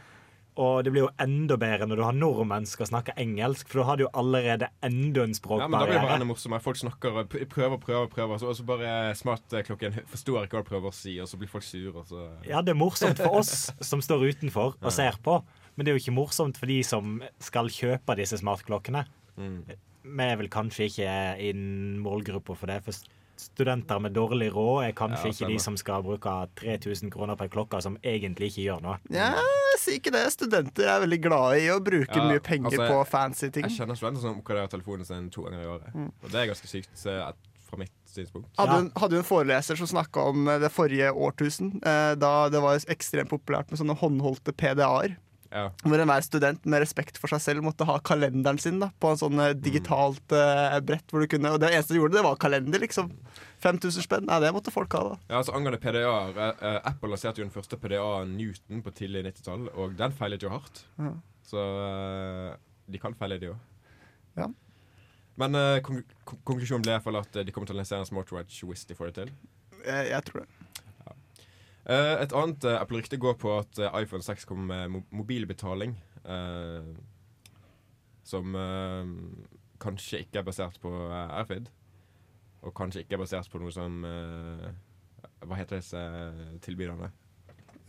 Og 0.60 0.82
det 0.84 0.90
blir 0.93 1.06
jo 1.06 1.10
enda 1.22 1.56
bedre 1.56 1.87
når 1.88 1.96
du 1.96 2.02
har 2.04 2.16
nordmenn 2.16 2.66
skal 2.69 2.88
snakke 2.90 3.14
engelsk, 3.20 3.70
for 3.70 3.81
da 3.81 3.87
har 3.88 3.99
du 3.99 4.02
jo 4.04 4.10
allerede 4.20 4.69
enda 4.84 5.25
en 5.25 5.32
Ja, 5.32 5.69
men 5.69 5.78
da 5.78 5.87
blir 5.87 5.96
det 5.96 6.02
bare 6.04 6.16
enda 6.19 6.28
morsommere. 6.28 6.60
Folk 6.60 6.76
snakker 6.76 7.16
og 7.22 7.31
prøver 7.31 7.49
prøver, 7.54 7.78
prøver, 7.81 8.10
prøver, 8.12 8.44
og 8.44 8.56
så 8.58 8.66
bare 8.69 9.14
smartklokken 9.16 9.96
forstår 10.10 10.44
ikke 10.44 10.58
hva 10.58 10.64
de 10.64 10.69
prøver 10.69 10.93
å 10.93 10.96
si, 10.96 11.16
og 11.25 11.31
så 11.31 11.40
blir 11.40 11.49
folk 11.49 11.64
sure, 11.64 11.94
og 11.96 12.10
så 12.10 12.26
Ja, 12.49 12.60
det 12.60 12.75
er 12.75 12.81
morsomt 12.81 13.22
for 13.22 13.40
oss 13.40 13.70
som 13.81 14.04
står 14.04 14.28
utenfor 14.28 14.76
og 14.76 14.93
ser 14.93 15.16
på, 15.25 15.38
men 15.75 15.87
det 15.87 15.93
er 15.93 15.96
jo 15.96 16.04
ikke 16.04 16.19
morsomt 16.20 16.60
for 16.60 16.69
de 16.69 16.82
som 16.84 17.16
skal 17.40 17.72
kjøpe 17.72 18.19
disse 18.20 18.43
smartklokkene. 18.43 19.06
Mm. 19.40 19.56
Vi 20.02 20.28
er 20.28 20.37
vel 20.37 20.52
kanskje 20.52 20.90
ikke 20.90 21.16
i 21.40 21.52
målgruppa 21.56 22.58
for 22.58 22.69
det, 22.69 22.82
for 22.84 23.00
studenter 23.42 24.00
med 24.02 24.14
dårlig 24.16 24.48
råd 24.54 24.86
er 24.86 24.94
kanskje 24.96 25.30
Ja, 25.30 25.34
ikke 25.36 25.50
de 25.52 25.58
som 25.62 25.76
skal 25.80 26.04
bruke 26.06 26.34
3000 26.60 27.12
kroner 27.12 27.38
på 27.38 27.46
ei 27.46 27.52
klokke 27.52 27.80
som 27.84 27.96
egentlig 28.02 28.52
ikke 28.52 28.66
gjør 28.68 28.82
noe. 28.84 28.98
Ja, 29.12 29.30
jeg 29.72 29.80
sier 29.82 29.98
ikke 30.00 30.14
det. 30.14 30.24
Studenter 30.34 30.90
er 30.94 31.04
veldig 31.04 31.20
glade 31.24 31.62
i 31.62 31.70
å 31.74 31.78
bruke 31.84 32.18
Ja, 32.18 32.26
mye 32.30 32.42
penger 32.44 32.70
altså, 32.72 32.88
på 32.90 33.06
fancy 33.12 33.50
ting. 33.50 33.66
Jeg 33.68 33.78
kjenner 33.80 33.98
studenter 33.98 34.24
som 34.24 34.38
oppgraderer 34.42 34.72
telefonen 34.72 35.08
sin 35.08 35.30
to 35.34 35.46
ganger 35.46 35.64
i 35.64 35.72
året. 35.76 35.94
Mm. 35.96 36.12
Og 36.22 36.30
det 36.30 36.42
er 36.42 36.52
ganske 36.52 36.70
sykt 36.70 36.94
fra 37.72 37.78
mitt 37.80 37.92
synspunkt. 38.06 38.50
Hadde 38.58 38.72
Ja. 38.72 38.78
hun, 38.82 38.90
hadde 39.00 39.16
hun 39.16 39.24
en 39.24 39.28
foreleser 39.28 39.76
som 39.80 39.86
snakka 39.88 40.28
om 40.28 40.48
eh, 40.48 40.58
det 40.60 40.70
forrige 40.72 41.12
årtusen, 41.12 41.80
eh, 41.82 42.14
da 42.20 42.48
det 42.52 42.60
var 42.60 42.76
ekstremt 42.92 43.30
populært 43.32 43.70
med 43.72 43.80
sånne 43.80 43.96
håndholdte 43.96 44.52
PDA-er. 44.52 45.16
Ja. 45.52 45.66
Hvor 45.84 46.00
enhver 46.00 46.25
student 46.25 46.64
med 46.64 46.81
respekt 46.81 47.19
for 47.20 47.28
seg 47.32 47.43
selv 47.44 47.64
måtte 47.66 47.84
ha 47.88 47.99
kalenderen 48.00 48.60
sin 48.62 48.81
da, 48.81 48.88
på 49.02 49.12
en 49.12 49.20
sånn 49.20 49.43
eh, 49.44 49.52
digitalt 49.52 50.32
uh, 50.32 50.78
brett. 50.81 51.04
Hvor 51.12 51.20
du 51.20 51.28
kunne, 51.28 51.52
og 51.52 51.60
Det 51.60 51.70
eneste 51.70 51.93
du 51.93 52.00
gjorde, 52.00 52.16
det 52.16 52.25
var 52.25 52.40
kalender. 52.40 52.81
liksom 52.81 53.12
5000 53.62 54.06
spenn. 54.06 54.26
Nei, 54.26 54.40
det 54.43 54.52
måtte 54.54 54.72
folk 54.75 54.94
ha, 54.96 55.02
da. 55.12 55.19
Ja, 55.28 55.43
altså 55.43 55.54
Angående 55.56 55.81
PDA-er 55.82 56.32
eh, 56.34 56.64
eh, 56.70 56.78
Apple 56.88 57.12
lanserte 57.12 57.43
jo 57.43 57.46
den 57.46 57.54
første 57.54 57.78
PDA-en 57.78 58.34
Newton 58.38 58.82
på 58.82 58.94
tidlig 58.96 59.26
90-tall, 59.28 59.69
og 59.76 59.94
den 59.99 60.16
feilet 60.19 60.43
jo 60.43 60.50
hardt. 60.52 60.85
Ja. 60.99 61.12
Så 61.47 61.62
uh, 61.62 62.50
de 62.90 63.00
kan 63.02 63.14
feile, 63.18 63.38
de 63.42 63.52
òg. 63.52 63.71
Ja. 64.38 64.49
Men 65.40 65.56
eh, 65.56 65.78
kon 65.85 66.02
kon 66.28 66.40
konklusjonen 66.49 66.85
ble 66.85 66.92
i 66.92 66.97
hvert 66.97 67.06
fall 67.06 67.18
at 67.21 67.38
de 67.44 67.52
kommer 67.54 67.68
til 67.68 67.76
å 67.76 67.80
lansere 67.80 68.04
en 68.04 68.09
smartwatch 68.09 68.62
hvis 68.68 68.85
de 68.88 68.97
får 68.97 69.11
det 69.11 69.14
til. 69.23 69.32
Jeg, 69.82 70.11
jeg 70.12 70.28
tror 70.28 70.44
det. 70.44 70.62
Eh, 71.90 72.22
et 72.22 72.32
annet 72.32 72.64
uh, 72.64 72.76
Apple-rykte 72.80 73.18
går 73.18 73.34
på 73.42 73.56
at 73.58 73.78
eh, 73.82 73.96
iPhone 74.04 74.22
6 74.22 74.44
kommer 74.46 74.66
med 74.70 74.88
mo 74.90 75.00
mobilbetaling. 75.22 75.96
eh, 76.24 76.92
som 78.22 78.54
eh, 78.54 79.08
kanskje 79.82 80.20
ikke 80.22 80.38
er 80.38 80.46
basert 80.46 80.76
på 80.80 80.90
uh, 80.94 81.38
Airfid. 81.40 81.66
Og 82.62 82.70
kanskje 82.78 83.02
ikke 83.02 83.16
er 83.18 83.22
basert 83.24 83.48
på 83.50 83.58
noe 83.58 83.72
som 83.74 84.04
eh, 84.06 84.68
Hva 85.42 85.56
heter 85.58 85.80
disse 85.80 85.98
eh, 85.98 86.52
tilbyderne? 86.62 87.08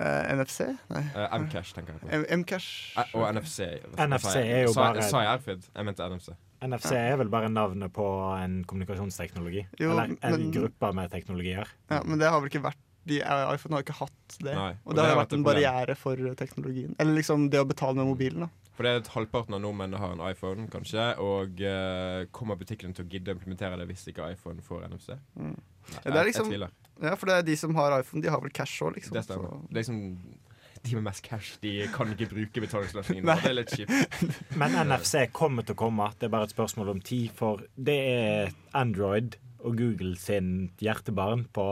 Uh, 0.01 0.23
NFC? 0.33 0.65
Nei. 0.89 1.03
Uh, 1.13 1.35
Mcash, 1.43 1.75
tenker 1.77 1.93
jeg 1.93 2.01
på. 2.01 2.37
Mcash. 2.41 2.71
Uh, 2.97 3.11
og 3.21 3.27
NFC. 3.37 3.67
NFC 3.93 4.33
er 4.41 4.63
jo 4.65 4.73
bare- 4.73 5.03
Sa 5.05 5.21
jeg 5.21 5.29
Airfid? 5.35 5.67
Jeg 5.75 5.85
mente 5.85 6.07
NFC. 6.09 6.31
NFC 6.65 6.91
er 6.97 7.17
vel 7.21 7.29
bare 7.29 7.51
navnet 7.53 7.93
på 7.93 8.07
en 8.39 8.63
kommunikasjonsteknologi. 8.65 9.67
Jo, 9.79 9.91
Eller 9.93 10.15
en 10.17 10.17
men- 10.33 10.49
gruppe 10.55 10.89
med 10.97 11.11
teknologier. 11.13 11.69
Ja, 11.91 12.01
men 12.03 12.17
det 12.17 12.27
har 12.31 12.41
vel 12.41 12.49
ikke 12.49 12.63
vært 12.65 12.81
de, 13.05 13.19
iPhone 13.19 13.75
har 13.75 13.83
ikke 13.83 13.97
hatt 13.99 14.35
det. 14.39 14.53
Nei, 14.55 14.73
og 14.85 14.95
det 14.95 15.03
har 15.05 15.17
vært 15.19 15.33
en 15.37 15.43
barriere 15.43 15.95
for 15.99 16.15
teknologien. 16.39 16.95
Eller 16.99 17.17
liksom 17.19 17.49
det 17.51 17.59
å 17.59 17.67
betale 17.67 17.95
med 17.99 18.07
mobilen. 18.07 18.45
da 18.47 18.49
For 18.77 18.83
det 18.87 18.91
er 18.93 19.01
at 19.03 19.09
halvparten 19.13 19.53
av 19.57 19.61
nordmennene 19.61 19.99
har 19.99 20.13
en 20.15 20.23
iPhone, 20.31 20.67
kanskje, 20.71 21.07
og 21.21 21.59
uh, 21.61 22.23
kommer 22.31 22.55
butikkene 22.59 22.95
til 22.95 23.05
å 23.05 23.09
gidde 23.11 23.33
å 23.33 23.37
implementere 23.37 23.77
det 23.81 23.89
hvis 23.91 24.07
ikke 24.09 24.31
iPhone 24.33 24.63
får 24.65 24.87
NFC? 24.89 25.09
Mm. 25.35 25.51
Nei, 25.57 25.99
Ja, 25.99 25.99
det 26.03 26.13
er 26.13 26.15
jeg- 26.15 26.25
liksom- 26.31 26.45
jeg 26.49 26.53
tviler. 26.59 26.71
Ja, 27.03 27.15
For 27.15 27.25
det 27.25 27.35
er 27.35 27.41
de 27.43 27.55
som 27.57 27.75
har 27.75 27.99
iPhone, 27.99 28.21
de 28.21 28.29
har 28.29 28.39
vel 28.41 28.51
cash 28.51 28.79
òg, 28.81 28.95
liksom. 28.95 29.13
Det 29.13 29.23
stemmer. 29.25 29.49
Så- 29.49 29.67
Det 29.69 29.77
er 29.77 29.81
liksom 29.83 30.39
De 30.83 30.95
med 30.95 31.03
mest 31.03 31.23
cash 31.23 31.57
De 31.61 31.87
kan 31.87 32.07
ikke 32.07 32.27
bruke 32.29 32.59
betalingsløsningen. 32.59 33.23
Det 33.43 33.45
er 33.45 33.53
litt 33.53 33.69
kjipt. 33.71 34.31
Men 34.59 34.71
NFC 34.87 35.27
kommer 35.31 35.63
til 35.63 35.75
å 35.75 35.77
komme. 35.79 36.09
Det 36.19 36.27
er 36.27 36.29
bare 36.29 36.43
et 36.43 36.51
spørsmål 36.55 36.89
om 36.89 36.99
tid. 36.99 37.31
For 37.31 37.61
det 37.77 37.95
er 37.99 38.51
Android 38.73 39.37
og 39.63 39.77
Google 39.77 40.17
sin 40.17 40.71
hjertebarn 40.81 41.45
på 41.55 41.63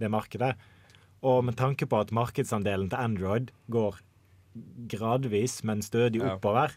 det 0.00 0.10
markedet. 0.12 0.54
Og 1.26 1.44
med 1.44 1.58
tanke 1.60 1.86
på 1.86 2.00
at 2.00 2.12
markedsandelen 2.16 2.88
til 2.90 3.00
Android 3.00 3.52
går 3.70 4.00
gradvis, 4.90 5.60
men 5.64 5.84
stødig 5.84 6.22
oppover, 6.24 6.72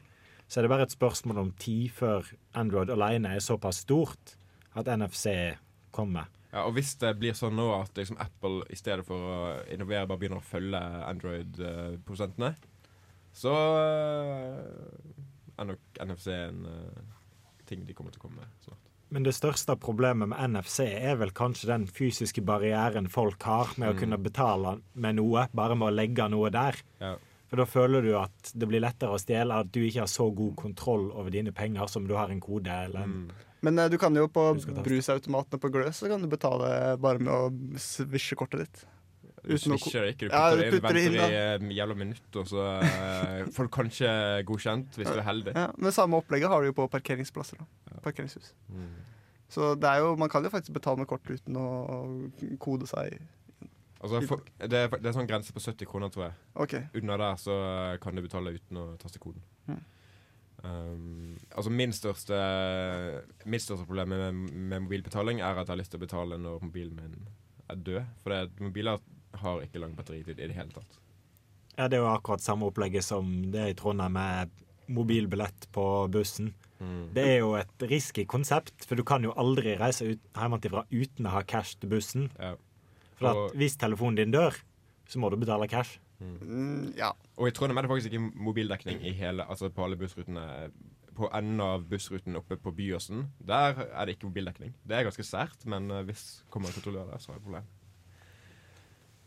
så 0.48 0.60
er 0.60 0.66
det 0.66 0.74
bare 0.74 0.86
et 0.88 0.94
spørsmål 0.94 1.40
om 1.42 1.52
tid 1.58 1.90
før 1.96 2.28
Android 2.54 2.92
alene 2.94 3.34
er 3.34 3.44
såpass 3.44 3.82
stort 3.88 4.36
at 4.76 4.90
NFC 4.92 5.56
kommer. 5.96 6.28
Ja, 6.54 6.68
og 6.68 6.76
hvis 6.76 6.92
det 7.02 7.16
blir 7.18 7.34
sånn 7.34 7.56
nå 7.58 7.72
at 7.80 7.98
liksom 7.98 8.20
Apple 8.22 8.62
i 8.70 8.78
stedet 8.78 9.06
for 9.08 9.18
å 9.18 9.38
innovere 9.74 10.06
bare 10.10 10.22
begynner 10.22 10.42
å 10.42 10.46
følge 10.46 10.82
Android-prosentene, 11.08 12.52
så 13.34 13.54
eh, 13.82 15.24
er 15.58 15.70
nok 15.72 16.02
NFC 16.04 16.30
en 16.36 16.68
uh, 16.70 17.14
ting 17.66 17.88
de 17.88 17.96
kommer 17.98 18.14
til 18.14 18.22
å 18.22 18.28
komme 18.28 18.44
med 18.44 18.66
snart. 18.68 18.93
Men 19.14 19.24
det 19.28 19.36
største 19.38 19.76
problemet 19.78 20.32
med 20.32 20.40
NFC 20.56 20.88
er 20.90 21.20
vel 21.22 21.30
kanskje 21.38 21.68
den 21.70 21.84
fysiske 21.86 22.42
barrieren 22.46 23.06
folk 23.14 23.44
har 23.46 23.70
med 23.78 23.92
å 23.92 23.94
Mm. 23.94 24.00
kunne 24.00 24.18
betale 24.26 24.72
med 24.96 25.16
noe, 25.20 25.48
bare 25.54 25.76
med 25.78 25.92
å 25.92 25.96
legge 25.96 26.26
noe 26.34 26.50
der. 26.50 26.80
Ja. 27.00 27.16
For 27.48 27.58
da 27.62 27.66
føler 27.70 28.02
du 28.02 28.16
at 28.18 28.52
det 28.58 28.66
blir 28.68 28.82
lettere 28.82 29.14
å 29.14 29.20
stjele, 29.22 29.60
at 29.60 29.72
du 29.72 29.82
ikke 29.86 30.00
har 30.02 30.10
så 30.10 30.26
god 30.34 30.56
kontroll 30.58 31.12
over 31.12 31.30
dine 31.30 31.52
penger 31.54 31.86
som 31.88 32.08
du 32.08 32.16
har 32.18 32.30
en 32.34 32.42
kode 32.42 32.66
eller 32.74 33.04
en 33.04 33.14
Mm. 33.14 33.30
Men 33.62 33.80
eh, 33.80 33.88
du 33.90 33.98
kan 33.98 34.14
jo 34.16 34.28
på 34.28 34.56
brusautomatene 34.84 35.60
på 35.62 35.70
Gløs 35.72 36.02
så 36.02 36.10
kan 36.10 36.20
du 36.22 36.28
betale 36.28 36.98
bare 37.00 37.20
med 37.20 37.32
å 37.32 37.78
svisje 37.78 38.36
kortet 38.36 38.60
ditt. 38.66 38.86
Uten 39.44 39.76
ko- 39.76 39.92
det 39.92 40.14
ikke, 40.14 40.28
du 40.30 40.32
Ja, 40.32 40.44
du 40.56 40.62
putter 40.72 40.96
det 40.96 41.04
inn, 41.04 41.16
venter 41.18 41.34
i 41.34 41.70
eh, 41.70 41.76
jævla 41.76 41.96
minutt, 42.00 42.38
og 42.40 42.48
så 42.48 42.68
eh, 42.80 43.42
får 43.52 43.68
du 43.68 43.72
kanskje 43.76 44.12
godkjent 44.48 45.00
hvis 45.00 45.10
du 45.10 45.18
er 45.20 45.26
heldig. 45.28 45.56
Ja, 45.58 45.66
men 45.78 45.96
samme 45.96 46.20
opplegget 46.24 46.52
har 46.52 46.64
du 46.64 46.70
jo 46.72 46.76
på 46.78 46.88
parkeringsplasser. 46.94 47.60
Da. 47.60 48.00
Parkeringshus. 48.06 48.54
Mm. 48.72 48.94
Så 49.52 49.74
det 49.76 49.90
er 49.90 50.00
jo, 50.02 50.16
man 50.16 50.32
kan 50.32 50.44
jo 50.44 50.50
faktisk 50.54 50.74
betale 50.74 51.04
med 51.04 51.10
kort 51.12 51.28
uten 51.30 51.60
å 51.60 51.68
kode 52.64 52.88
seg. 52.90 53.20
Altså, 54.04 54.22
for, 54.28 54.48
det, 54.60 54.80
er, 54.80 54.96
det 54.96 55.12
er 55.12 55.16
sånn 55.16 55.28
grense 55.28 55.54
på 55.56 55.62
70 55.64 55.88
kroner, 55.88 56.12
tror 56.12 56.26
jeg. 56.30 56.40
Okay. 56.66 56.88
Under 57.00 57.20
der 57.22 57.38
så 57.40 57.58
eh, 57.68 57.98
kan 58.04 58.16
du 58.16 58.24
betale 58.24 58.56
uten 58.56 58.80
å 58.80 58.86
taste 59.00 59.22
koden. 59.24 59.44
Mm. 59.68 59.84
Um, 60.64 61.40
altså 61.52 61.72
min 61.76 61.92
største 61.92 62.38
Mitt 63.52 63.66
største 63.66 63.84
problem 63.84 64.14
med, 64.14 64.38
med 64.72 64.86
mobilbetaling 64.86 65.42
er 65.42 65.58
at 65.60 65.66
jeg 65.68 65.74
har 65.74 65.80
lyst 65.82 65.92
til 65.92 66.00
å 66.00 66.04
betale 66.06 66.38
når 66.40 66.62
mobilen 66.64 66.96
min 66.96 67.18
er 67.68 67.82
død. 67.84 68.06
For 68.24 68.32
det, 68.32 68.64
mobiler 68.64 69.04
har 69.42 69.62
ikke 69.66 69.80
lang 69.82 69.96
batteritid 69.98 70.40
i 70.40 70.48
det 70.48 70.56
hele 70.56 70.70
tatt. 70.76 71.00
Ja, 71.78 71.88
det 71.88 71.98
er 71.98 72.04
jo 72.04 72.12
akkurat 72.14 72.42
samme 72.44 72.68
opplegget 72.70 73.04
som 73.04 73.52
det 73.52 73.70
i 73.72 73.74
Trondheim 73.78 74.14
med 74.14 74.52
mobilbillett 74.94 75.68
på 75.74 75.86
bussen. 76.14 76.54
Det 77.16 77.24
er 77.24 77.38
jo 77.40 77.54
et 77.56 77.84
risky 77.88 78.26
konsept, 78.28 78.84
for 78.84 79.00
du 79.00 79.06
kan 79.08 79.24
jo 79.24 79.32
aldri 79.40 79.78
reise 79.80 80.04
ut 80.12 80.24
hjemmefra 80.36 80.82
uten 80.92 81.30
å 81.30 81.32
ha 81.38 81.42
cash 81.48 81.78
til 81.80 81.90
bussen. 81.94 82.26
Ja. 82.38 82.56
For 83.16 83.28
Og- 83.30 83.52
at 83.52 83.56
hvis 83.58 83.78
telefonen 83.80 84.16
din 84.18 84.32
dør, 84.32 84.52
så 85.08 85.18
må 85.20 85.30
du 85.32 85.38
betale 85.38 85.68
cash. 85.70 86.00
Mm, 86.20 86.94
ja. 86.98 87.12
Og 87.38 87.48
i 87.48 87.52
Trondheim 87.52 87.78
er 87.78 87.82
det 87.84 87.90
faktisk 87.92 88.12
ikke 88.12 88.36
mobildekning 88.36 89.00
i 89.02 89.12
hele, 89.14 89.44
altså 89.48 89.70
på 89.70 89.84
alle 89.86 89.96
bussrutene. 89.96 90.72
På 91.16 91.30
enden 91.34 91.62
av 91.62 91.84
bussruten 91.88 92.36
oppe 92.36 92.58
på 92.58 92.72
Byåsen, 92.76 93.28
der 93.46 93.76
er 93.94 94.06
det 94.06 94.18
ikke 94.18 94.28
mobildekning. 94.32 94.74
Det 94.86 94.98
er 94.98 95.04
ganske 95.04 95.24
sært, 95.24 95.64
men 95.66 95.90
eh, 95.92 96.02
hvis 96.04 96.44
kommer 96.50 96.68
en 96.68 96.74
kontrollør 96.74 97.12
der, 97.12 97.18
så 97.20 97.28
har 97.32 97.36
jeg 97.36 97.44
problem. 97.44 97.64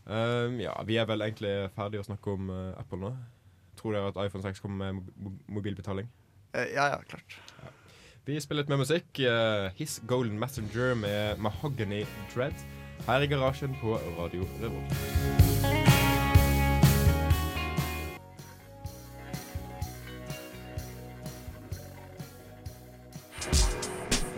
Um, 0.06 0.60
ja, 0.62 0.72
vi 0.86 0.96
er 1.02 1.06
vel 1.08 1.25
egentlig 1.25 1.52
ferdige 1.75 2.04
å 2.04 2.06
snakke 2.06 2.30
om 2.36 2.50
uh, 2.52 2.72
Apple 2.78 3.00
nå. 3.02 3.10
Tror 3.76 3.96
dere 3.96 4.12
at 4.12 4.20
iPhone 4.26 4.44
6 4.44 4.62
kommer 4.62 4.92
med 4.92 5.08
mo- 5.18 5.34
mobilbetaling? 5.58 6.06
Eh, 6.54 6.70
ja, 6.76 6.86
ja, 6.94 7.00
klart. 7.10 7.36
Vi 8.26 8.38
spiller 8.42 8.62
litt 8.64 8.70
mer 8.72 8.80
musikk. 8.82 9.10
Uh, 9.20 9.68
His 9.78 9.98
Golden 10.06 10.38
Messenger 10.42 10.94
med 10.98 11.38
Mahogany 11.42 12.04
Dread. 12.34 12.54
Her 13.06 13.22
i 13.22 13.28
garasjen 13.30 13.75
på 13.82 13.98
Radio 14.18 14.46
Revolt. 14.62 16.06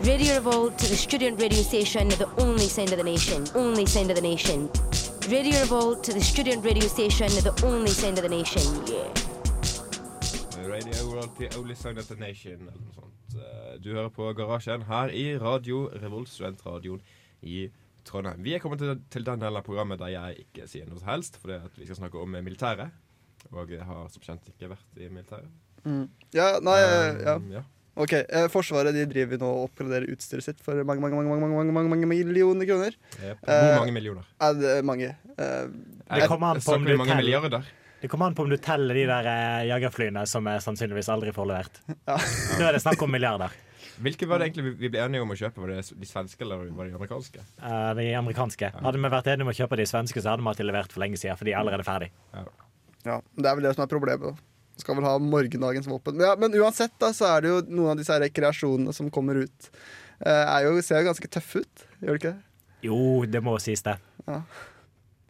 Radio 0.03 0.33
Revolt, 0.35 0.77
the 0.77 0.95
student 0.95 1.39
radio 1.41 1.61
station, 1.61 2.07
the 2.09 2.27
only 2.37 2.67
sound 2.67 2.91
of 2.91 2.97
the 2.97 3.03
nation. 3.03 3.45
Only 3.55 3.85
sound 3.85 4.09
of 4.11 4.15
the 4.15 4.21
nation. 4.21 4.69
Radio 5.31 5.59
Revolt, 5.61 6.03
the 6.03 6.21
student 6.21 6.63
radio 6.65 6.87
station, 6.87 7.27
the 7.43 7.53
only 7.65 7.89
sound 7.91 8.17
of 8.17 8.23
the 8.23 8.29
nation. 8.29 8.61
Yeah. 8.87 10.67
Radio 10.67 11.09
World, 11.09 11.29
the 11.37 11.49
only 11.57 11.75
sound 11.75 11.97
of 11.97 12.07
the 12.07 12.15
nation, 12.15 12.61
eller 12.61 12.71
noe 12.79 12.93
sånt. 12.95 13.35
Eh, 13.35 13.79
Du 13.83 13.93
hører 13.93 14.09
på 14.09 14.33
Garasjen 14.33 14.81
her 14.83 15.09
i 15.09 15.37
Radio 15.39 15.89
Revolt, 16.01 16.29
studentradioen 16.29 17.01
i 17.41 17.69
Trondheim. 18.05 18.43
Vi 18.43 18.53
er 18.53 18.59
kommet 18.59 18.79
til, 18.79 18.95
til 19.11 19.25
den 19.25 19.39
delen 19.41 19.57
av 19.59 19.63
programmet 19.65 19.99
der 20.01 20.07
jeg 20.13 20.45
ikke 20.45 20.67
sier 20.67 20.85
noe 20.89 20.99
som 20.99 21.09
helst, 21.13 21.37
fordi 21.41 21.53
at 21.59 21.77
vi 21.79 21.85
skal 21.87 21.99
snakke 22.01 22.19
om 22.19 22.29
militæret. 22.43 22.89
Og 23.51 23.69
jeg 23.71 23.85
har 23.85 24.07
som 24.11 24.21
kjent 24.25 24.49
ikke 24.51 24.69
vært 24.73 24.97
i 24.99 25.07
militæret. 25.09 25.49
Ja, 26.35 26.59
nei, 26.59 26.79
um, 26.83 27.21
ja. 27.23 27.37
Ja. 27.59 27.63
OK. 27.99 28.13
Eh, 28.15 28.47
forsvaret 28.53 28.95
de 28.95 29.03
driver 29.11 29.41
nå 29.41 29.47
og 29.57 29.65
oppgraderer 29.69 30.07
utstyret 30.13 30.45
sitt 30.45 30.61
for 30.63 30.79
mange, 30.87 31.01
mange, 31.03 31.15
mange, 31.19 31.29
mange, 31.35 31.55
mange, 31.57 31.73
mange, 31.75 31.89
mange 31.91 32.07
millioner 32.07 32.65
kroner. 32.69 32.95
Yep. 33.19 33.43
Eh, 33.43 33.77
mange 33.81 33.91
millioner? 33.95 34.23
Er 34.39 34.53
det 34.55 34.77
mange? 34.87 35.09
Eh, 35.37 35.67
Det 36.15 36.27
kommer 36.31 36.55
an 36.55 36.61
på 36.63 36.73
om 36.73 36.79
Snakker 36.79 36.85
vi 36.85 36.91
du 36.95 36.97
mange 36.97 37.11
teller. 37.11 37.23
milliarder? 37.23 37.67
Det 38.01 38.07
kommer 38.09 38.29
an 38.31 38.35
på 38.35 38.43
om 38.45 38.49
du 38.49 38.55
teller 38.63 38.95
de 38.95 39.05
der 39.09 39.27
eh, 39.27 39.67
jagerflyene 39.67 40.23
som 40.31 40.45
jeg 40.47 40.61
sannsynligvis 40.63 41.09
aldri 41.11 41.33
får 41.35 41.49
levert. 41.51 41.81
Ja. 42.07 42.15
Da 42.15 42.69
er 42.69 42.77
det 42.77 42.81
snakk 42.85 43.01
om 43.03 43.11
milliarder. 43.11 43.51
Hvilke 43.99 44.25
var 44.31 44.39
det 44.39 44.47
egentlig 44.53 44.63
vi- 44.63 44.77
vi 44.79 44.89
ble 44.93 44.99
enige 45.03 45.21
om 45.21 45.29
å 45.29 45.35
kjøpe? 45.35 45.59
Var 45.59 45.67
det 45.75 45.99
de 45.99 46.05
svenske 46.07 46.39
eller 46.45 46.69
var 46.71 46.85
det 46.87 46.93
de 46.93 46.97
amerikanske? 47.01 47.39
Eh, 47.59 47.93
de 47.99 48.05
amerikanske. 48.15 48.71
Hadde 48.79 48.95
vi 49.03 49.09
vært 49.11 49.27
enige 49.27 49.43
om 49.43 49.51
å 49.51 49.57
kjøpe 49.59 49.75
de 49.75 49.83
svenske, 49.91 50.21
så 50.23 50.29
hadde 50.31 50.39
vi 50.41 50.47
hatt 50.47 50.57
de 50.63 50.63
levert 50.63 50.91
for 50.95 51.01
lenge 51.03 51.19
siden, 51.19 51.35
for 51.35 51.43
de 51.43 51.51
er 51.51 51.59
allerede 51.59 51.83
ferdig. 51.83 52.09
ja, 53.03 53.19
Det 53.35 53.45
er 53.45 53.55
vel 53.55 53.63
det 53.67 53.75
som 53.75 53.83
er 53.83 53.87
problemet. 53.91 54.21
da. 54.21 54.33
Skal 54.79 54.95
vel 54.97 55.07
ha 55.07 55.15
morgendagens 55.19 55.89
våpen. 55.89 56.15
Men, 56.17 56.27
ja, 56.29 56.35
men 56.39 56.55
uansett 56.59 56.93
da, 57.01 57.11
så 57.15 57.27
er 57.33 57.43
det 57.43 57.51
jo 57.51 57.59
noen 57.67 57.93
av 57.93 57.99
disse 57.99 58.15
rekreasjonene 58.23 58.93
som 58.95 59.09
kommer 59.13 59.41
ut. 59.43 59.69
eh, 60.23 60.45
er 60.45 60.65
jo, 60.67 60.79
ser 60.85 61.01
jo 61.03 61.09
ganske 61.11 61.31
tøffe 61.31 61.65
ut, 61.65 61.85
gjør 61.99 62.15
det 62.15 62.19
ikke 62.21 62.31
det? 62.31 62.41
Jo, 62.87 62.99
det 63.27 63.41
må 63.43 63.57
sies 63.59 63.83
det. 63.83 63.97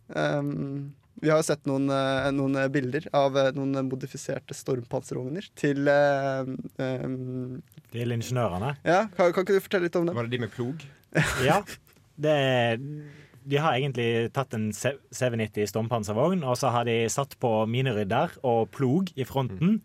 Um, 0.10 0.92
vi 1.20 1.30
har 1.30 1.42
jo 1.42 1.46
sett 1.50 1.66
noen, 1.68 1.90
eh, 1.92 2.30
noen 2.34 2.58
bilder 2.72 3.08
av 3.18 3.36
eh, 3.38 3.50
noen 3.58 3.90
modifiserte 3.90 4.56
stormpanservogner 4.58 5.50
til 5.60 5.90
um, 5.90 7.58
Til 7.92 8.16
ingeniørene. 8.16 8.76
Ja, 8.86 9.04
kan, 9.18 9.34
kan 9.36 9.44
ikke 9.44 9.58
du 9.58 9.66
fortelle 9.66 9.90
litt 9.90 9.98
om 10.00 10.08
det? 10.08 10.16
Var 10.18 10.30
det 10.30 10.38
de 10.38 10.44
med 10.46 10.54
plog? 10.54 10.86
Ja. 11.44 11.60
Det 12.20 12.32
er, 12.36 12.82
de 13.44 13.60
har 13.62 13.78
egentlig 13.78 14.30
tatt 14.36 14.54
en 14.58 14.70
C- 14.76 14.98
790 15.16 15.70
stormpanservogn, 15.72 16.44
og 16.44 16.58
så 16.60 16.72
har 16.74 16.88
de 16.90 17.02
satt 17.12 17.38
på 17.42 17.52
minerydder 17.70 18.40
og 18.44 18.70
plog 18.76 19.12
i 19.16 19.28
fronten. 19.28 19.80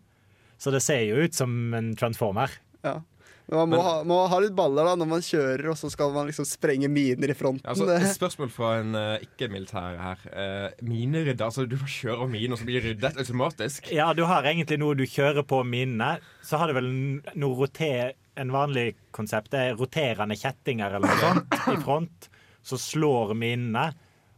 Så 0.57 0.71
det 0.71 0.83
ser 0.85 1.03
jo 1.07 1.25
ut 1.25 1.35
som 1.35 1.73
en 1.75 1.93
transformer. 1.99 2.53
Ja. 2.85 3.01
Men 3.45 3.59
man 3.59 3.69
må, 3.75 3.79
ha, 3.85 3.93
må 4.07 4.15
ha 4.29 4.37
litt 4.41 4.55
baller 4.57 4.87
da 4.87 4.95
når 4.97 5.09
man 5.09 5.23
kjører, 5.25 5.67
og 5.69 5.77
så 5.77 5.89
skal 5.93 6.13
man 6.15 6.29
liksom 6.29 6.47
sprenge 6.49 6.89
miner 6.89 7.29
i 7.29 7.37
fronten. 7.37 7.65
Altså, 7.69 7.85
et 7.93 8.15
spørsmål 8.15 8.49
fra 8.53 8.71
en 8.81 8.97
uh, 8.97 9.21
ikke-militær 9.21 9.99
her. 10.01 10.23
Uh, 10.31 10.85
minerydder, 10.85 11.45
altså 11.45 11.67
du 11.69 11.77
må 11.77 11.89
kjøre 11.89 12.25
miner, 12.31 12.55
og 12.55 12.61
så 12.61 12.67
blir 12.67 12.81
de 12.81 12.93
ryddet 12.93 13.21
automatisk? 13.21 13.91
Ja, 13.93 14.09
du 14.17 14.23
har 14.29 14.49
egentlig 14.49 14.79
noe 14.81 14.97
du 14.97 15.05
kjører 15.05 15.45
på 15.45 15.61
minene. 15.67 16.15
Så 16.45 16.57
har 16.61 16.71
du 16.71 16.79
vel 16.79 16.89
noe 17.37 17.59
roter, 17.59 18.15
en 18.35 18.51
vanlig 18.51 18.95
konsept. 19.15 19.53
Er 19.55 19.77
roterende 19.77 20.35
kjettinger 20.39 20.97
eller 20.97 21.05
noe 21.05 21.21
sånt 21.21 21.59
i 21.71 21.77
front. 21.85 22.31
Så 22.65 22.79
slår 22.81 23.35
minene, 23.37 23.91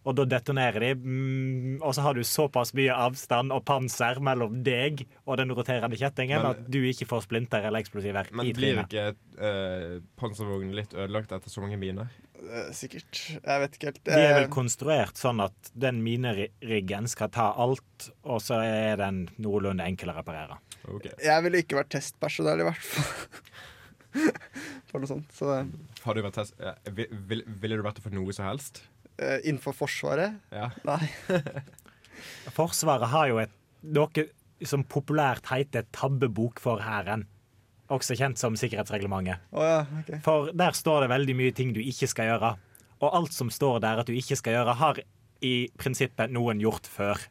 og 0.07 0.15
da 0.15 0.23
detonerer 0.27 0.79
de. 0.85 0.89
Mm, 1.03 1.81
og 1.83 1.91
så 1.95 2.03
har 2.05 2.15
du 2.15 2.21
såpass 2.23 2.69
mye 2.77 2.93
avstand 2.95 3.51
og 3.51 3.65
panser 3.67 4.21
mellom 4.23 4.61
deg 4.63 5.01
og 5.25 5.35
den 5.41 5.51
roterende 5.55 5.99
kjettingen 5.99 6.39
Men- 6.43 6.51
at 6.53 6.61
du 6.71 6.77
ikke 6.87 7.07
får 7.09 7.25
splinter 7.25 7.65
eller 7.67 7.83
eksplosiver 7.83 8.29
Men 8.31 8.47
i 8.47 8.53
blir 8.55 8.79
ikke 8.85 9.09
uh, 9.39 9.97
panservognen 10.19 10.75
litt 10.79 10.95
ødelagt 10.95 11.31
etter 11.35 11.51
så 11.51 11.63
mange 11.63 11.79
miner? 11.81 12.07
Eh, 12.37 12.69
Sikkert. 12.71 13.19
Jeg 13.43 13.63
vet 13.63 13.75
ikke 13.75 13.89
helt. 13.91 14.03
De 14.07 14.11
er 14.15 14.33
vel 14.37 14.43
Eh, 14.45 14.51
konstruert 14.53 15.19
sånn 15.19 15.43
at 15.43 15.71
den 15.75 15.99
mineriggen 16.05 17.07
skal 17.11 17.27
ta 17.33 17.49
alt, 17.59 18.09
og 18.23 18.39
så 18.45 18.61
er 18.63 18.95
den 19.01 19.25
noenlunde 19.41 19.83
enkel 19.83 20.13
å 20.13 20.19
reparere. 20.21 20.59
Okay. 20.87 21.11
Jeg 21.25 21.43
ville 21.43 21.63
ikke 21.65 21.81
vært 21.81 21.91
testpersonell, 21.97 22.63
i 22.63 22.69
hvert 22.69 22.91
fall. 22.93 23.11
For 24.97 25.05
noe 25.05 25.11
sånt. 25.13 25.33
Så 25.37 26.03
Har 26.03 26.17
du 26.17 26.23
vært 26.25 26.37
test... 26.41 26.57
vil, 26.97 27.11
vil, 27.29 27.43
ville 27.61 27.77
du 27.77 27.85
vært 27.85 27.99
det 28.01 28.05
for 28.07 28.15
noe 28.17 28.33
som 28.35 28.47
helst? 28.49 28.81
eh, 29.21 29.39
innenfor 29.49 29.73
Forsvaret 29.77 30.35
Ja. 30.53 30.67
Nei. 30.85 31.07
Forsvaret 32.57 33.09
har 33.11 33.29
jo 33.29 33.39
et, 33.41 33.53
noe 33.85 34.27
som 34.65 34.83
populært 34.89 35.49
heter 35.51 35.85
tabbebok 35.93 36.61
for 36.61 36.81
hæren. 36.81 37.27
Også 37.93 38.17
kjent 38.19 38.39
som 38.41 38.57
sikkerhetsreglementet. 38.59 39.43
Oh, 39.53 39.63
ja, 39.63 39.83
okay. 40.01 40.19
For 40.25 40.49
der 40.57 40.73
står 40.75 41.05
det 41.05 41.11
veldig 41.13 41.35
mye 41.39 41.53
ting 41.55 41.75
du 41.75 41.79
ikke 41.83 42.09
skal 42.09 42.31
gjøre. 42.33 42.55
Og 42.97 43.13
alt 43.21 43.35
som 43.37 43.51
står 43.53 43.79
der 43.85 44.01
at 44.01 44.09
du 44.09 44.15
ikke 44.17 44.35
skal 44.39 44.57
gjøre, 44.57 44.73
har 44.81 44.99
i 45.45 45.53
prinsippet 45.77 46.33
noen 46.33 46.59
gjort 46.63 46.89
før. 46.89 47.21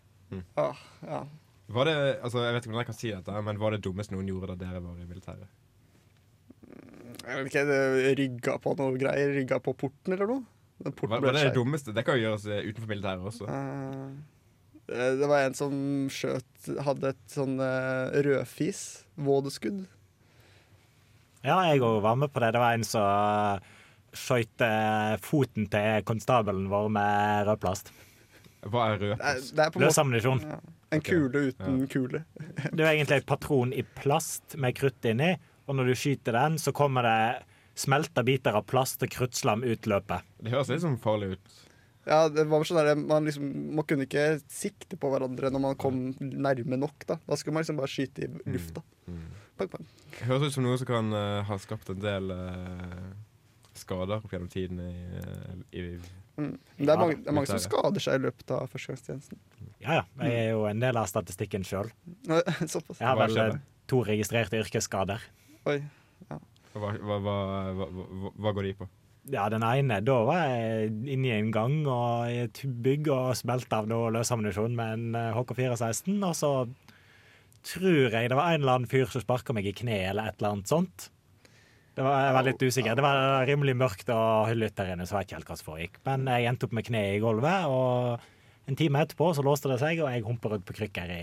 Ah, 0.57 0.79
ja. 1.03 1.25
Var 1.67 1.89
det, 1.89 1.95
altså 2.23 2.45
Jeg 2.45 2.55
vet 2.55 2.65
ikke 2.67 2.73
om 2.77 2.79
jeg 2.79 2.87
kan 2.89 2.97
si 3.01 3.11
dette, 3.11 3.41
men 3.43 3.59
var 3.59 3.75
det 3.75 3.83
dummeste 3.83 4.15
noen 4.15 4.29
gjorde 4.31 4.55
da 4.55 4.61
dere 4.63 4.83
var 4.85 4.99
i 5.03 5.07
militæret? 5.11 5.51
Jeg 7.27 7.43
vet 7.43 7.51
ikke, 7.51 7.79
rygga 8.21 8.55
på 8.63 8.77
noe 8.79 8.95
greier. 9.01 9.33
Rygga 9.35 9.59
på 9.63 9.75
porten 9.79 10.15
eller 10.15 10.31
noe? 10.31 10.45
Porten 10.85 11.17
hva, 11.17 11.21
hva 11.25 11.33
er 11.33 11.49
det 11.49 11.57
dummeste? 11.57 11.95
Det 11.97 12.05
kan 12.07 12.19
jo 12.19 12.29
gjøres 12.29 12.47
eh, 12.53 12.67
utenfor 12.69 12.91
militæret 12.93 13.27
også. 13.27 13.49
Eh, 13.51 14.11
eh, 14.93 15.13
det 15.19 15.31
var 15.31 15.47
en 15.47 15.57
som 15.57 15.75
skjøt 16.13 16.71
Hadde 16.83 17.13
et 17.15 17.25
sånn 17.31 17.59
uh, 17.63 18.15
rødfis. 18.27 18.83
Vådeskudd. 19.23 19.85
Ja, 21.47 21.61
jeg 21.71 21.83
òg 21.87 22.01
var 22.05 22.19
med 22.19 22.33
på 22.35 22.43
det. 22.43 22.53
Det 22.55 22.63
var 22.63 22.75
en 22.75 22.87
som 22.87 23.67
skøyt 24.17 24.63
foten 25.23 25.67
til 25.71 26.03
konstabelen 26.09 26.71
vår 26.73 26.89
med 26.95 27.47
rød 27.47 27.61
plast. 27.63 27.93
Hva 28.67 28.89
er 28.93 29.03
Det 29.03 29.11
er, 29.15 29.43
det 29.55 29.67
er 29.67 29.79
Løs 29.79 29.99
en 30.01 30.15
ja, 30.17 30.57
en 30.91 30.99
okay. 30.99 31.13
kule 31.13 31.43
uten 31.51 31.77
kule. 31.91 32.23
Det 32.73 32.83
er 32.83 32.95
egentlig 32.95 33.21
en 33.21 33.29
patron 33.29 33.73
i 33.75 33.85
plast 33.99 34.57
med 34.59 34.75
krutt 34.79 35.07
inni, 35.07 35.37
og 35.67 35.79
når 35.79 35.91
du 35.91 35.99
skyter 35.99 36.37
den, 36.37 36.59
så 36.63 36.73
kommer 36.77 37.07
det 37.07 37.21
smelta 37.77 38.25
biter 38.25 38.57
av 38.57 38.65
plast 38.71 39.03
og 39.05 39.13
kruttslam 39.13 39.65
ut 39.67 39.89
løpet. 39.91 40.27
Det 40.41 40.55
høres 40.55 40.71
litt 40.73 40.85
sånn 40.85 41.01
farlig 41.03 41.35
ut. 41.37 41.57
Ja, 42.07 42.29
det 42.31 42.45
var 42.47 42.63
sånn 42.63 42.79
der, 42.79 42.95
man, 42.99 43.27
liksom, 43.27 43.47
man 43.75 43.87
kunne 43.89 44.07
ikke 44.07 44.39
sikte 44.47 44.99
på 45.01 45.11
hverandre 45.11 45.51
når 45.51 45.63
man 45.65 45.79
kom 45.81 46.05
nærme 46.21 46.79
nok. 46.79 47.03
Da 47.09 47.19
Da 47.27 47.39
skulle 47.39 47.57
man 47.57 47.65
liksom 47.67 47.81
bare 47.81 47.91
skyte 47.91 48.29
i 48.29 48.53
lufta. 48.55 48.85
Pang, 49.59 49.71
pang. 49.73 49.89
Høres 50.29 50.53
ut 50.53 50.55
som 50.55 50.67
noe 50.67 50.79
som 50.79 50.89
kan 50.89 51.11
uh, 51.17 51.43
ha 51.49 51.59
skapt 51.59 51.91
en 51.91 51.99
del 52.03 52.31
uh, 52.31 53.11
skader 53.77 54.21
opp 54.21 54.31
gjennom 54.33 54.53
tiden 54.53 54.81
i, 54.85 54.95
eh, 55.23 55.83
i 55.83 55.89
Mm. 56.37 56.59
Det 56.77 56.85
er 56.85 56.93
Ja, 56.93 56.97
mange, 57.01 57.15
det 57.17 57.31
er 57.31 57.33
mange 57.33 57.49
som 57.49 57.59
skader 57.59 58.03
seg 58.05 58.19
i 58.19 58.23
løpet 58.27 58.51
av 58.53 58.67
førstegangstjenesten. 58.69 59.39
Ja, 59.81 59.95
ja. 59.95 60.03
Jeg 60.21 60.35
er 60.37 60.51
jo 60.51 60.67
en 60.69 60.83
del 60.83 60.99
av 61.01 61.07
statistikken 61.09 61.65
sjøl. 61.65 61.89
Jeg 62.29 63.01
har 63.01 63.17
vel 63.17 63.57
to 63.89 64.03
registrerte 64.05 64.61
yrkesskader. 64.61 65.25
Oi. 65.67 65.81
Ja. 66.31 66.39
hva, 66.77 66.93
hva, 66.95 67.19
hva, 67.25 67.37
hva, 67.75 68.31
hva 68.37 68.55
går 68.57 68.69
de 68.69 68.77
på? 68.79 68.89
Ja, 69.27 69.49
den 69.51 69.65
ene, 69.67 69.99
da 70.07 70.21
var 70.23 70.45
jeg 70.47 70.93
inne 71.11 71.27
i 71.27 71.35
en 71.35 71.49
gang 71.55 71.81
og 71.91 72.31
i 72.31 72.45
et 72.45 72.61
bygg 72.63 73.09
og 73.11 73.33
smelte 73.35 73.81
av 73.81 73.89
noe 73.91 74.13
løsammunisjon 74.15 74.77
med 74.79 74.93
en 74.95 75.19
eh, 75.19 75.35
HK416, 75.35 76.21
og 76.23 76.37
så 76.39 76.51
tror 77.67 78.15
jeg 78.15 78.31
det 78.31 78.39
var 78.39 78.53
en 78.53 78.63
eller 78.63 78.77
annen 78.77 78.91
fyr 78.91 79.11
som 79.11 79.25
sparka 79.25 79.57
meg 79.57 79.67
i 79.67 79.75
kneet 79.75 80.13
eller 80.13 80.31
et 80.31 80.39
eller 80.39 80.55
annet 80.55 80.71
sånt. 80.71 81.09
Det 81.97 82.05
var, 82.05 82.21
jeg 82.27 82.37
var 82.37 82.47
litt 82.47 82.63
usikker. 82.63 82.95
Det 82.95 83.03
var 83.03 83.47
rimelig 83.49 83.75
mørkt 83.81 84.11
og 84.13 84.47
hyllete 84.51 84.85
der 84.85 84.95
inne, 84.95 85.09
så 85.09 85.17
jeg 85.17 85.25
vet 85.25 85.31
ikke 85.31 85.39
helt 85.41 85.51
hva 85.51 85.59
som 85.59 85.69
foregikk. 85.73 86.01
Men 86.07 86.27
jeg 86.31 86.49
endte 86.51 86.69
opp 86.69 86.75
med 86.77 86.87
kneet 86.87 87.17
i 87.17 87.23
gulvet, 87.25 87.71
og 87.73 88.69
en 88.71 88.79
time 88.79 89.03
etterpå 89.03 89.33
så 89.35 89.43
låste 89.47 89.73
det 89.73 89.81
seg, 89.83 90.03
og 90.05 90.13
jeg 90.13 90.27
humpa 90.27 90.53
rundt 90.53 90.67
på 90.69 90.77
krykker 90.77 91.13
i 91.17 91.23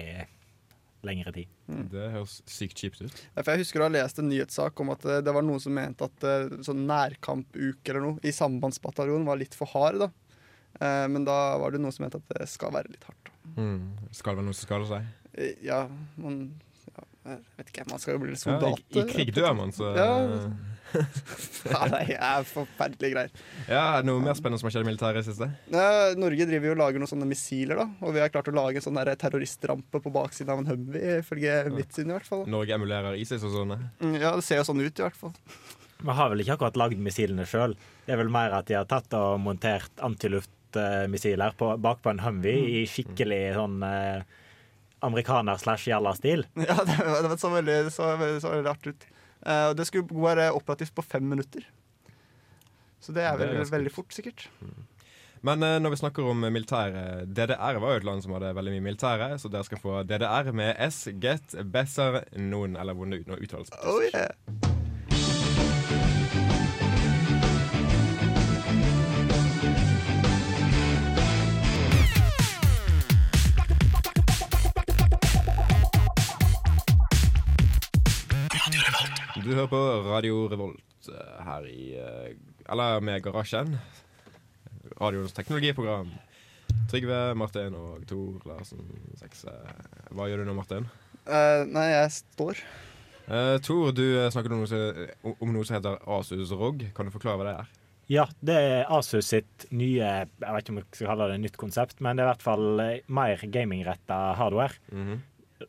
lengre 1.03 1.33
tid. 1.36 1.50
Det 1.91 2.10
høres 2.13 2.38
sykt 2.50 2.79
kjipt 2.79 3.01
ut. 3.03 3.22
Ja, 3.36 3.43
for 3.43 3.51
jeg 3.53 3.63
husker 3.65 3.83
å 3.83 3.88
ha 3.88 3.93
lest 3.93 4.19
en 4.22 4.29
nyhetssak 4.31 4.79
om 4.83 4.93
at 4.95 5.05
eh, 5.05 5.22
det 5.25 5.33
var 5.36 5.45
noen 5.45 5.60
som 5.63 5.75
mente 5.75 6.07
at 6.07 6.27
eh, 6.27 6.57
sånn 6.65 6.86
nærkampuke 6.89 7.91
eller 7.91 8.05
noe 8.07 8.24
i 8.24 8.31
sambandsbataljonen 8.36 9.27
var 9.27 9.39
litt 9.41 9.57
for 9.57 9.69
hard. 9.75 10.00
da. 10.05 10.10
Eh, 10.79 11.07
Men 11.12 11.27
da 11.27 11.57
var 11.62 11.75
det 11.75 11.81
noen 11.83 11.93
som 11.95 12.05
mente 12.07 12.22
at 12.22 12.36
det 12.38 12.50
skal 12.51 12.74
være 12.75 12.93
litt 12.95 13.03
hardt. 13.10 13.33
Mm. 13.57 13.91
Skal 14.12 14.33
det 14.33 14.41
være 14.41 14.48
noe 14.48 14.57
som 14.57 14.67
skal 14.69 14.88
seg? 14.89 15.12
Ja, 15.65 15.81
man 16.22 16.43
ja, 16.93 17.03
Jeg 17.33 17.39
vet 17.57 17.72
ikke, 17.72 17.86
man 17.89 18.00
skal 18.01 18.15
jo 18.15 18.22
bli 18.24 18.36
Ja, 18.38 18.60
i, 18.69 19.00
I 19.01 19.03
krig 19.10 19.33
dør 19.36 19.55
man, 19.57 19.72
så 19.75 19.91
Ja. 19.98 20.07
Ja, 20.93 21.81
det 21.89 22.15
er 22.17 22.43
forferdelige 22.47 23.13
greier. 23.13 23.29
Ja, 23.69 23.81
er 23.97 24.01
det 24.03 24.07
Noe 24.09 24.21
mer 24.23 24.35
spennende 24.38 24.59
som 24.62 24.67
har 24.67 24.73
skjedd 24.75 24.85
i 24.85 24.89
militæret 24.89 25.17
i 25.17 25.21
det 25.21 25.27
siste? 25.29 25.47
Norge 26.19 26.47
driver 26.50 26.69
jo 26.69 26.73
og 26.75 26.81
lager 26.81 27.01
noen 27.03 27.12
sånne 27.13 27.27
missiler, 27.29 27.79
da. 27.79 27.85
Og 28.03 28.13
vi 28.15 28.21
har 28.23 28.31
klart 28.33 28.50
å 28.51 28.55
lage 28.55 28.81
en 28.81 28.85
sånn 28.85 29.00
der 29.00 29.13
terroristrampe 29.21 30.01
på 30.03 30.12
baksiden 30.13 30.51
av 30.53 30.62
en 30.63 30.69
Humvee, 30.73 31.19
ifølge 31.23 31.55
mitt 31.73 31.95
syn 31.95 32.12
i 32.12 32.17
hvert 32.17 32.27
fall. 32.29 32.43
Norge 32.51 32.75
emulerer 32.75 33.15
ISIS 33.21 33.45
og 33.47 33.55
sånne. 33.55 33.79
Mm, 34.03 34.17
Ja, 34.21 34.35
det 34.38 34.43
ser 34.47 34.59
jo 34.62 34.67
sånn 34.69 34.83
ut, 34.83 34.91
i 35.00 35.05
hvert 35.07 35.17
fall. 35.19 35.33
Vi 36.03 36.12
har 36.19 36.29
vel 36.33 36.43
ikke 36.43 36.57
akkurat 36.57 36.75
lagd 36.83 37.00
missilene 37.00 37.45
sjøl. 37.47 37.77
Det 38.05 38.12
er 38.12 38.19
vel 38.19 38.31
mer 38.33 38.51
at 38.59 38.67
de 38.67 38.75
har 38.75 38.88
tatt 38.91 39.13
og 39.15 39.38
montert 39.39 39.91
antiluftmissiler 40.03 41.55
på, 41.57 41.71
bakpå 41.79 42.12
en 42.12 42.19
Humvee 42.25 42.65
i 42.81 42.85
skikkelig 42.89 43.53
sånn 43.55 43.79
eh, 43.88 44.23
amerikaner 45.03 45.57
slash 45.62 45.88
jalla-stil. 45.91 46.45
Ja, 46.67 46.75
det, 46.83 46.97
var- 47.00 47.29
det 47.31 47.39
så 47.39 47.50
veldig, 47.53 47.77
så, 47.91 48.12
så 48.43 48.51
veldig 48.51 48.65
rart 48.67 48.88
ut. 48.91 49.07
Eh, 49.45 49.67
og 49.69 49.77
det 49.77 49.88
skulle 49.89 50.07
være 50.23 50.51
operativt 50.55 50.93
på 50.95 51.03
fem 51.05 51.23
minutter. 51.23 51.65
Så 53.03 53.12
det 53.12 53.23
er 53.27 53.38
Det 53.38 53.50
er 53.50 53.71
veldig 53.71 53.91
fort. 53.91 54.13
sikkert. 54.13 54.50
Men 55.43 55.63
eh, 55.63 55.79
når 55.79 55.89
vi 55.89 55.95
snakker 56.00 56.23
om 56.23 56.38
militæret 56.39 57.27
DDR 57.35 57.79
var 57.83 57.91
jo 57.91 57.97
et 58.00 58.03
land 58.07 58.23
som 58.23 58.31
hadde 58.31 58.53
veldig 58.55 58.71
mye 58.77 58.85
militære, 58.91 59.33
så 59.39 59.51
dere 59.51 59.63
skal 59.67 59.77
få 59.81 60.03
DDR 60.07 60.51
med 60.55 60.75
S, 60.89 61.07
Get, 61.19 61.55
Besser, 61.71 62.23
Noen, 62.38 62.77
eller 62.79 62.93
hvordan 62.93 63.12
det 63.12 63.41
uttales. 63.43 63.69
Oh, 63.84 63.99
yeah. 64.13 64.32
Du 79.54 79.60
hører 79.60 79.70
på 79.70 79.80
Radio 80.08 80.38
Revolt 80.50 81.08
eh, 81.13 81.42
her 81.46 81.66
i 81.70 81.82
eh, 81.94 82.32
Eller 82.74 83.04
med 83.06 83.22
Garasjen. 83.22 83.76
Radioens 84.98 85.36
teknologiprogram. 85.38 86.08
Trygve, 86.89 87.20
Martin 87.38 87.76
og 87.78 88.00
Tor 88.10 88.48
Larsen 88.50 88.82
Sekse. 89.20 89.52
Hva 90.10 90.26
gjør 90.26 90.42
du 90.42 90.48
nå, 90.48 90.56
Martin? 90.58 90.88
Uh, 91.28 91.70
nei, 91.70 91.84
jeg 91.92 92.08
står. 92.16 92.63
Uh, 93.28 93.60
Tor, 93.62 93.92
du 93.94 94.02
snakker 94.02 94.34
snakket 94.34 94.56
om 94.56 94.63
noe, 94.63 94.70
som, 94.72 95.36
om 95.46 95.52
noe 95.54 95.68
som 95.70 95.78
heter 95.78 96.02
Asus 96.16 96.54
ROG. 96.58 96.88
Kan 96.98 97.12
du 97.12 97.13
forklare 97.13 97.38
hva 97.38 97.46
det 97.46 97.54
er? 97.60 97.70
Ja, 98.10 98.26
det 98.42 98.56
er 98.58 98.89
Asus 98.98 99.30
sitt 99.36 99.68
nye 99.70 100.00
Jeg 100.02 100.32
vet 100.39 100.63
ikke 100.63 100.74
om 100.74 100.80
jeg 100.82 100.88
skal 100.96 101.12
kalle 101.12 101.28
det 101.30 101.44
nytt 101.44 101.60
konsept, 101.62 102.02
men 102.02 102.18
det 102.18 102.26
er 102.26 102.32
i 102.32 102.32
hvert 102.32 102.48
fall 102.48 102.82
eh, 102.88 103.06
mer 103.06 103.46
gamingretta 103.54 104.18
hardware. 104.42 104.82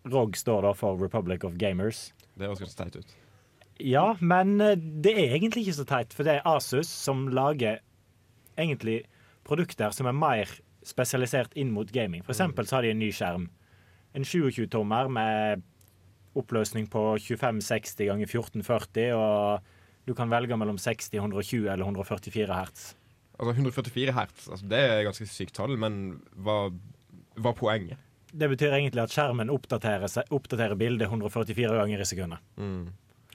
ROG 0.09 0.41
står 0.41 0.71
da 0.71 0.73
for 0.73 0.97
Republic 1.05 1.45
of 1.45 1.61
Gamers. 1.61 2.07
Det 2.33 2.49
høres 2.49 2.65
ganske 2.65 2.81
teit 2.81 3.05
ut. 3.05 3.15
Ja, 3.83 4.15
men 4.21 4.61
eh, 4.63 4.79
det 4.79 5.15
er 5.15 5.35
egentlig 5.35 5.67
ikke 5.67 5.79
så 5.81 5.89
teit, 5.89 6.15
for 6.15 6.27
det 6.27 6.39
er 6.39 6.49
Asus 6.49 6.91
som 6.91 7.27
lager 7.35 7.81
egentlig 8.61 9.03
produkter 9.45 9.93
som 9.95 10.09
er 10.09 10.17
mer 10.17 10.51
spesialisert 10.87 11.55
inn 11.59 11.73
mot 11.75 11.91
gaming. 11.91 12.23
For 12.25 12.35
eksempel 12.37 12.69
så 12.69 12.79
har 12.79 12.87
de 12.87 12.93
en 12.95 13.01
ny 13.03 13.11
skjerm. 13.15 13.49
En 14.15 14.27
27-tommer 14.27 15.09
med 15.11 15.65
oppløsning 16.39 16.87
på 16.91 17.03
2560 17.23 18.11
ganger 18.11 18.29
1440, 18.29 19.15
og 19.17 20.07
du 20.07 20.15
kan 20.15 20.31
velge 20.31 20.59
mellom 20.61 20.79
60, 20.79 21.15
120 21.19 21.71
eller 21.73 21.87
144 21.87 22.59
hertz. 22.59 22.93
Altså 23.35 23.55
144 23.57 24.15
hertz, 24.15 24.49
altså, 24.49 24.67
det 24.71 24.79
er 24.79 25.07
ganske 25.07 25.27
sykt 25.27 25.57
tall, 25.57 25.75
men 25.81 26.21
hva 26.39 26.69
hva 27.35 27.51
er 27.51 27.59
poenget? 27.59 28.03
Det 28.35 28.49
betyr 28.51 28.75
egentlig 28.75 29.05
at 29.05 29.15
skjermen 29.15 29.51
oppdaterer, 29.53 30.11
oppdaterer 30.35 30.79
bildet 30.79 31.07
144 31.07 31.79
ganger 31.79 32.03
i 32.03 32.07
sekundet. 32.09 32.43
Mm. 32.59 32.89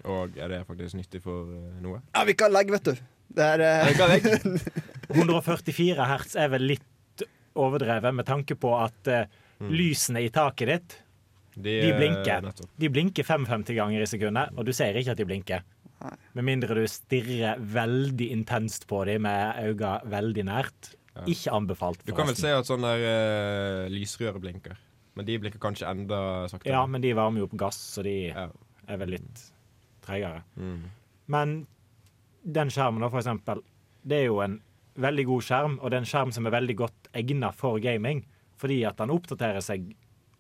Og 0.07 0.37
er 0.39 0.47
det 0.53 0.61
faktisk 0.67 0.95
nyttig 0.95 1.21
for 1.23 1.49
eh, 1.51 1.79
noe? 1.83 1.99
Ja, 2.15 2.23
vi 2.27 2.35
kan 2.39 2.53
legge, 2.53 2.71
vet 2.77 2.87
du. 2.87 3.01
Det 3.35 3.45
er 3.45 3.61
eh, 3.61 4.69
144 5.11 6.05
hertz 6.11 6.35
er 6.39 6.49
vel 6.53 6.65
litt 6.71 7.25
overdrevet 7.59 8.15
med 8.15 8.27
tanke 8.29 8.55
på 8.59 8.71
at 8.79 9.09
eh, 9.11 9.25
lysene 9.67 10.21
i 10.23 10.29
taket 10.33 10.69
ditt 10.71 10.95
De 11.59 11.73
de 11.83 11.89
blinker. 11.97 12.45
nettopp. 12.45 12.69
De 12.79 12.89
blinker 12.93 13.25
55 13.27 13.73
ganger 13.75 14.05
i 14.05 14.07
sekundet, 14.07 14.53
og 14.55 14.65
du 14.65 14.71
ser 14.75 14.95
ikke 14.95 15.11
at 15.15 15.19
de 15.19 15.25
blinker. 15.27 15.65
Nei. 15.99 16.13
Med 16.37 16.45
mindre 16.47 16.77
du 16.77 16.85
stirrer 16.87 17.59
veldig 17.59 18.29
intenst 18.31 18.85
på 18.87 19.01
dem 19.09 19.25
med 19.27 19.57
øynene 19.65 19.97
veldig 20.13 20.45
nært. 20.47 20.93
Ikke 21.27 21.51
anbefalt, 21.51 21.99
forresten. 21.99 22.13
Du 22.13 22.15
kan 22.15 22.29
vel 22.29 22.37
se 22.39 22.53
at 22.55 22.69
sånne 22.69 22.93
uh, 23.03 23.89
lysrør 23.91 24.37
blinker, 24.39 24.77
men 25.19 25.27
de 25.27 25.35
blinker 25.43 25.59
kanskje 25.59 25.89
enda 25.89 26.19
saktere. 26.47 26.71
Ja, 26.71 26.85
men 26.87 27.03
de 27.03 27.11
varmer 27.17 27.43
jo 27.43 27.49
opp 27.49 27.57
gass, 27.59 27.81
så 27.97 28.05
de 28.07 28.13
Ja. 28.29 28.45
er 28.87 29.01
vel 29.01 29.17
litt 29.17 29.41
tregere. 30.09 30.41
Mm. 30.57 30.89
Men 31.29 31.55
den 32.43 32.73
skjermen, 32.73 33.03
da, 33.03 33.11
for 33.11 33.21
eksempel, 33.21 33.63
det 34.01 34.23
er 34.23 34.29
jo 34.29 34.41
en 34.43 34.59
veldig 34.99 35.25
god 35.29 35.45
skjerm, 35.45 35.79
og 35.79 35.91
det 35.91 35.99
er 35.99 36.03
en 36.03 36.11
skjerm 36.11 36.33
som 36.35 36.47
er 36.47 36.55
veldig 36.55 36.75
godt 36.81 37.09
egnet 37.17 37.55
for 37.57 37.79
gaming, 37.83 38.23
fordi 38.59 38.81
at 38.87 38.99
den 38.99 39.13
oppdaterer 39.13 39.63
seg 39.63 39.91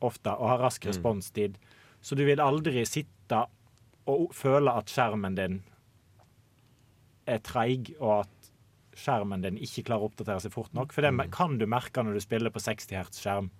ofte 0.03 0.33
og 0.35 0.53
har 0.53 0.63
rask 0.63 0.85
responstid. 0.87 1.57
Så 2.01 2.15
du 2.15 2.23
vil 2.27 2.41
aldri 2.43 2.83
sitte 2.87 3.43
og 4.09 4.31
føle 4.35 4.73
at 4.73 4.91
skjermen 4.91 5.35
din 5.37 5.59
er 7.29 7.41
treig, 7.45 7.91
og 7.99 8.23
at 8.23 8.49
skjermen 8.99 9.43
din 9.43 9.59
ikke 9.61 9.85
klarer 9.87 10.07
å 10.07 10.09
oppdatere 10.09 10.43
seg 10.43 10.53
fort 10.55 10.73
nok. 10.75 10.95
For 10.95 11.05
det 11.05 11.29
kan 11.35 11.59
du 11.59 11.67
merke 11.69 12.03
når 12.03 12.17
du 12.17 12.23
spiller 12.23 12.53
på 12.53 12.63
60 12.63 12.95
Hz 12.97 13.21
skjerm. 13.21 13.51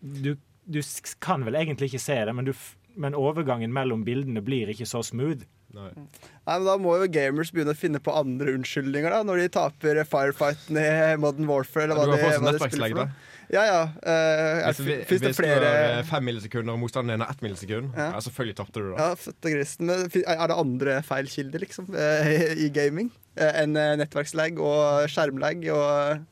Du, 0.00 0.36
du 0.64 0.80
kan 1.20 1.44
vel 1.44 1.58
egentlig 1.58 1.90
ikke 1.90 2.04
se 2.04 2.16
det, 2.28 2.36
men, 2.36 2.48
du, 2.48 2.54
men 2.96 3.14
overgangen 3.14 3.72
mellom 3.72 4.04
bildene 4.06 4.42
blir 4.44 4.70
ikke 4.72 4.86
så 4.88 5.02
smooth. 5.06 5.44
Nei. 5.70 5.90
Nei, 5.94 6.54
men 6.58 6.64
Da 6.66 6.72
må 6.82 6.96
jo 6.98 7.06
gamers 7.14 7.52
begynne 7.54 7.70
å 7.70 7.78
finne 7.78 8.00
på 8.02 8.10
andre 8.18 8.56
unnskyldninger 8.56 9.12
da 9.14 9.20
når 9.22 9.44
de 9.44 9.48
taper 9.54 10.00
firefighten 10.04 10.76
i 10.82 10.86
Modern 11.22 11.46
Warfare. 11.46 11.84
Eller 11.92 11.94
Du 11.94 12.00
hva 12.00 12.06
har 12.10 12.16
det, 12.16 12.24
fått 12.24 12.34
sånn 12.34 12.42
hva 12.42 12.50
det 12.50 12.58
nettverkslegg, 12.58 12.96
da. 12.98 13.04
for. 13.04 13.28
Ja, 13.50 13.62
ja. 13.66 13.78
Uh, 14.02 14.66
Hvis, 14.70 14.80
vi- 14.86 14.96
det 14.96 15.06
hvis 15.10 15.22
du 15.22 15.32
flere 15.34 15.70
har 15.70 16.00
eh, 16.00 16.02
fem 16.06 16.24
millisekunder 16.26 16.74
og 16.74 16.78
motstanderen 16.82 17.18
din 17.18 17.24
har 17.26 17.30
ett 17.34 17.40
millisekund, 17.42 17.94
Ja. 17.96 18.10
ja. 18.14 18.20
selvfølgelig 18.26 18.56
tapte 18.60 18.82
du, 18.82 18.90
da. 18.94 18.96
Ja, 19.08 19.14
fette 19.18 19.50
grisen. 19.54 19.86
Men 19.86 20.04
er 20.06 20.46
det 20.50 20.58
andre 20.58 20.98
feilkilder, 21.06 21.58
liksom, 21.66 21.88
eh, 21.94 22.54
i 22.66 22.68
gaming? 22.70 23.10
Eh, 23.36 23.62
Enn 23.62 23.72
nettverkslegg 23.74 24.54
nettverkslag 24.54 24.58
og 24.58 25.08
skjermlag 25.10 25.66
og 25.70 26.26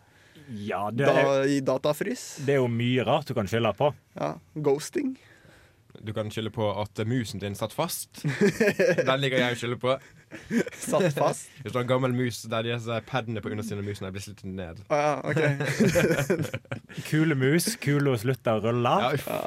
Ja, 0.50 0.90
det 0.90 1.06
da, 1.06 1.14
er, 1.14 1.42
i 1.46 1.60
datafrys? 1.60 2.38
det 2.46 2.54
er 2.54 2.62
jo 2.62 2.68
mye 2.68 3.04
rart 3.06 3.26
du 3.26 3.34
kan 3.34 3.46
skylde 3.46 3.70
på. 3.76 3.92
Ja. 4.18 4.34
Ghosting? 4.56 5.16
Du 6.06 6.12
kan 6.14 6.30
skylde 6.30 6.50
på 6.54 6.68
at 6.80 7.00
musen 7.06 7.40
din 7.42 7.56
satt 7.58 7.74
fast. 7.74 8.22
Den 9.08 9.20
liker 9.20 9.40
jeg 9.42 9.56
å 9.56 9.58
skylde 9.58 9.78
på. 9.82 9.96
Satt 10.78 11.16
fast? 11.16 11.48
Hvis 11.62 11.72
du 11.72 11.78
har 11.78 11.84
en 11.84 11.90
gammel 11.90 12.14
mus 12.16 12.42
der 12.48 12.66
de 12.66 12.74
disse 12.74 13.00
padene 13.08 13.42
på 13.44 13.52
undersiden 13.52 13.82
av 13.82 13.88
musen 13.88 14.08
er 14.08 14.14
blitt 14.14 14.26
slitt 14.28 14.44
ned. 14.46 14.82
Å 14.92 15.00
ja, 15.00 15.14
okay. 15.26 15.56
Kule 17.10 17.38
mus, 17.38 17.72
kule 17.82 18.14
å 18.14 18.20
slutte 18.20 18.58
å 18.58 18.62
rulle. 18.68 18.94
Ja, 19.08 19.40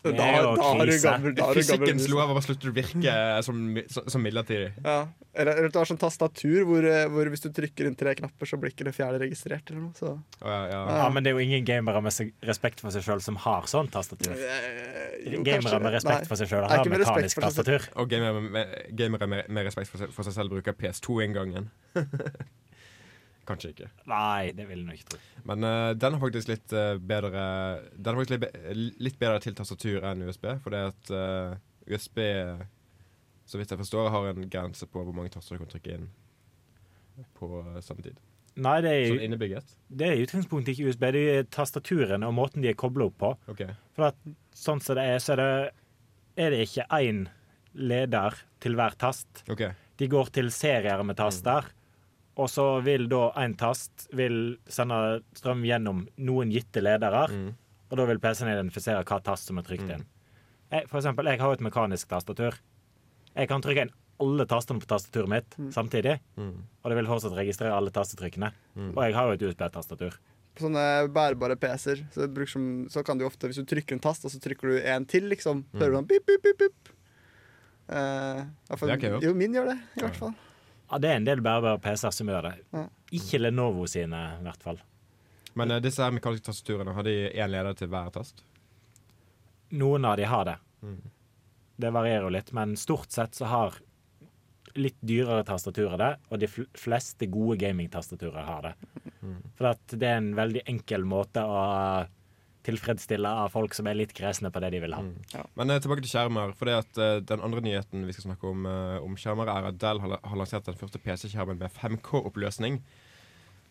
Da, 0.00 0.12
da 0.16 0.26
har 0.32 0.86
du 0.88 0.94
gammel, 0.96 1.34
da 1.34 1.34
du 1.34 1.36
gammel 1.36 1.56
Fysikkens 1.58 2.06
lover 2.08 2.30
bare 2.32 2.44
slutter 2.46 2.70
å 2.70 2.72
virke 2.72 3.16
som, 3.44 3.58
som 3.92 4.22
midlertidig. 4.24 4.70
Ja. 4.80 5.02
Eller, 5.36 5.60
eller 5.60 5.68
du 5.70 5.76
har 5.76 5.86
sånn 5.86 6.00
tastatur 6.00 6.64
hvor, 6.66 6.86
eh, 6.88 7.04
hvor 7.12 7.28
hvis 7.30 7.44
du 7.44 7.50
trykker 7.54 7.86
inn 7.86 7.98
tre 8.00 8.14
knapper, 8.18 8.48
så 8.48 8.56
blir 8.60 8.72
ikke 8.72 8.86
det 8.88 8.94
fjerde 8.96 9.20
registrert. 9.20 9.68
eller 9.70 9.84
noe. 9.84 9.92
Så. 9.98 10.14
Å, 10.16 10.46
ja, 10.48 10.62
ja. 10.72 10.80
Ja, 11.02 11.10
men 11.12 11.26
det 11.26 11.34
er 11.34 11.36
jo 11.36 11.44
ingen 11.44 11.68
gamere 11.68 12.00
med 12.02 12.32
respekt 12.48 12.80
for 12.80 12.96
seg 12.96 13.04
sjøl 13.04 13.20
som 13.24 13.36
har 13.44 13.68
sånn 13.70 13.92
tastatur. 13.92 14.32
Eh, 14.32 15.20
jo, 15.36 15.44
Gamere 15.46 15.82
med 15.84 15.94
respekt 15.98 16.24
Nei. 16.24 16.30
for 16.32 16.40
seg 16.40 16.48
sjøl 16.50 16.64
har 16.64 16.80
ikke 16.80 16.94
med 16.94 17.04
respekt 17.04 17.20
mekanisk 17.20 17.44
tastatur. 17.44 17.90
Og 18.00 18.10
gamere 18.10 18.40
med, 18.56 18.74
gamere 18.96 19.30
med, 19.34 19.52
med 19.52 19.68
respekt 19.68 19.92
for 19.92 20.00
seg, 20.00 20.16
for 20.16 20.26
seg 20.26 20.38
selv 20.40 20.56
bruker 20.56 20.76
PS2-inngangen. 20.80 21.68
Kanskje 23.48 23.72
ikke. 23.72 23.88
Nei, 24.10 24.52
det 24.54 24.66
vil 24.68 24.84
jeg 24.84 25.00
ikke 25.00 25.14
tro. 25.14 25.20
Men 25.48 25.66
uh, 25.66 25.90
den 25.96 26.16
har 26.16 26.22
faktisk 26.22 26.50
litt 26.52 26.74
uh, 26.76 26.98
bedre 27.00 27.44
Den 27.96 28.12
har 28.12 28.20
faktisk 28.20 28.34
litt, 28.36 28.44
be 28.44 28.74
litt 29.08 29.18
bedre 29.18 29.40
til 29.42 29.56
tastatur 29.58 30.06
enn 30.06 30.26
USB, 30.28 30.46
for 30.62 30.76
det 30.76 30.82
at 30.92 31.12
uh, 31.14 31.56
USB, 31.90 32.20
så 33.50 33.58
vidt 33.58 33.72
jeg 33.72 33.80
forstår, 33.80 34.10
har 34.14 34.30
en 34.30 34.50
grense 34.50 34.86
på 34.86 35.02
hvor 35.02 35.16
mange 35.16 35.32
taster 35.34 35.56
du 35.56 35.64
kan 35.64 35.72
trykke 35.72 35.96
inn 35.96 36.10
på 37.38 37.48
eh, 37.60 37.80
samme 37.84 38.04
tid. 38.04 38.20
Nei, 38.60 38.76
det 38.84 38.92
er, 38.92 39.04
Sånn 39.12 39.24
innebygget. 39.24 39.74
det 39.88 40.06
er 40.08 40.18
i 40.18 40.24
utgangspunktet 40.26 40.74
ikke 40.74 40.90
USB. 40.90 41.04
Det 41.14 41.24
er 41.34 41.44
tastaturen 41.54 42.24
og 42.26 42.34
måten 42.36 42.64
de 42.64 42.72
er 42.72 42.78
kobla 42.78 43.08
opp 43.08 43.18
på. 43.22 43.30
Okay. 43.52 43.74
For 43.96 44.10
at 44.10 44.18
sånn 44.56 44.82
som 44.84 44.98
det 44.98 45.06
er, 45.12 45.20
så 45.22 45.34
er 45.36 45.42
det, 45.42 45.52
er 46.44 46.54
det 46.54 46.64
ikke 46.66 46.86
én 46.98 47.24
leder 47.78 48.36
til 48.60 48.76
hver 48.78 48.96
tast. 49.00 49.44
Okay. 49.50 49.72
De 50.00 50.08
går 50.10 50.32
til 50.34 50.50
serier 50.52 51.02
med 51.06 51.18
taster, 51.20 51.68
og 52.36 52.48
så 52.48 52.82
vil 52.84 53.08
da 53.08 53.30
én 53.36 53.56
tast 53.58 54.08
vil 54.12 54.56
sende 54.68 55.22
strøm 55.34 55.62
gjennom 55.66 56.06
noen 56.18 56.50
gitte 56.52 56.80
ledere, 56.82 57.28
Mm. 57.28 57.54
og 57.90 57.96
da 57.98 58.06
vil 58.06 58.18
PC-en 58.18 58.48
identifisere 58.52 59.04
hva 59.04 59.22
tast 59.22 59.46
som 59.46 59.58
er 59.58 59.62
trykt 59.62 59.90
inn. 59.90 60.04
Jeg, 60.70 60.86
for 60.88 61.00
eksempel, 61.00 61.24
jeg 61.26 61.38
har 61.40 61.48
jo 61.48 61.52
et 61.58 61.72
mekanisk 61.72 62.06
tastatur. 62.08 62.54
Jeg 63.36 63.48
kan 63.48 63.60
trykke 63.60 63.82
inn 63.82 63.90
alle 64.20 64.44
tastene 64.46 64.78
på 64.80 64.86
tastaturet 64.86 65.28
mitt 65.28 65.56
samtidig, 65.72 66.20
Mm. 66.36 66.62
og 66.84 66.90
det 66.90 66.96
vil 66.96 67.06
fortsatt 67.06 67.32
registrere 67.36 67.72
alle 67.76 67.90
tastetrykkene. 67.90 68.52
Og 68.76 69.02
jeg 69.02 69.14
har 69.14 69.26
jo 69.26 69.32
et 69.32 69.42
USB-tastatur. 69.42 70.12
På 70.54 70.66
sånne 70.68 71.08
bærbare 71.12 71.56
PC-er 71.56 72.06
så, 72.12 72.48
som- 72.48 72.86
så 72.88 73.04
kan 73.04 73.16
du 73.18 73.24
ofte, 73.24 73.48
hvis 73.48 73.56
du 73.56 73.64
trykker 73.64 73.92
en 73.92 74.00
tast, 74.00 74.24
og 74.24 74.30
så 74.30 74.38
trykker 74.40 74.60
du 74.68 74.78
en 74.84 75.04
til, 75.06 75.22
liksom, 75.22 75.64
hører 75.74 75.90
du 75.90 75.96
sånn 75.96 76.08
pip, 76.08 76.26
pip, 76.26 76.42
pip, 76.42 76.58
pip. 76.58 76.88
Uh, 77.88 78.44
jo, 79.20 79.34
min 79.34 79.52
gjør 79.52 79.66
det, 79.72 79.78
i 79.96 80.00
hvert 80.04 80.16
fall. 80.16 80.30
Ja, 80.30 80.49
det 80.98 81.10
er 81.10 81.20
en 81.20 81.26
del 81.28 81.42
bærbare 81.44 81.78
PC-er 81.82 82.14
som 82.14 82.30
gjør 82.30 82.48
det. 82.48 82.54
Ja. 82.74 82.86
Ikke 83.20 83.38
Lenovo 83.38 83.86
sine, 83.90 84.22
i 84.40 84.46
hvert 84.46 84.64
fall. 84.66 84.80
Men 85.58 85.74
uh, 85.74 85.78
disse 85.82 86.06
mekaniske 86.14 86.48
tastaturene, 86.50 86.94
har 86.96 87.06
de 87.06 87.14
én 87.30 87.52
leder 87.52 87.76
til 87.78 87.90
hver 87.92 88.10
tast? 88.14 88.42
Noen 89.78 90.06
av 90.08 90.16
de 90.18 90.26
har 90.26 90.48
det. 90.48 90.56
Mm. 90.82 91.00
Det 91.80 91.94
varierer 91.94 92.26
jo 92.26 92.34
litt, 92.34 92.50
men 92.56 92.74
stort 92.78 93.14
sett 93.14 93.38
så 93.38 93.48
har 93.50 93.78
litt 94.78 94.98
dyrere 95.02 95.44
tastaturer 95.46 95.98
det, 95.98 96.10
og 96.30 96.42
de 96.42 96.48
fleste 96.78 97.26
gode 97.30 97.56
gamingtastaturer 97.62 98.46
har 98.46 98.68
det. 98.68 98.74
For 99.58 99.72
at 99.72 99.94
det 99.94 100.06
er 100.06 100.20
en 100.20 100.34
veldig 100.38 100.62
enkel 100.70 101.06
måte 101.08 101.42
å 101.42 101.62
tilfredsstille 102.66 103.30
av 103.42 103.52
folk 103.54 103.74
som 103.76 103.88
er 103.88 103.98
litt 103.98 104.14
kresne 104.16 104.50
på 104.52 104.62
det 104.62 104.72
de 104.74 104.80
vil 104.82 104.96
ha. 104.96 105.02
Men 105.58 105.72
uh, 105.72 105.78
tilbake 105.82 106.04
til 106.04 106.12
skjermer. 106.12 106.54
For 106.58 106.68
det 106.68 106.78
at 106.82 107.00
uh, 107.00 107.18
Den 107.24 107.44
andre 107.44 107.62
nyheten 107.64 108.06
vi 108.08 108.16
skal 108.16 108.30
snakke 108.30 108.50
om, 108.50 108.66
uh, 108.68 108.98
om 109.04 109.16
skjermer, 109.18 109.50
er 109.52 109.70
at 109.70 109.78
Dell 109.80 110.02
har, 110.02 110.16
har 110.22 110.40
lansert 110.40 110.68
den 110.68 110.78
første 110.78 111.00
PC-skjermen 111.02 111.60
med 111.60 111.72
5K-oppløsning. 111.78 112.80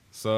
Så 0.10 0.34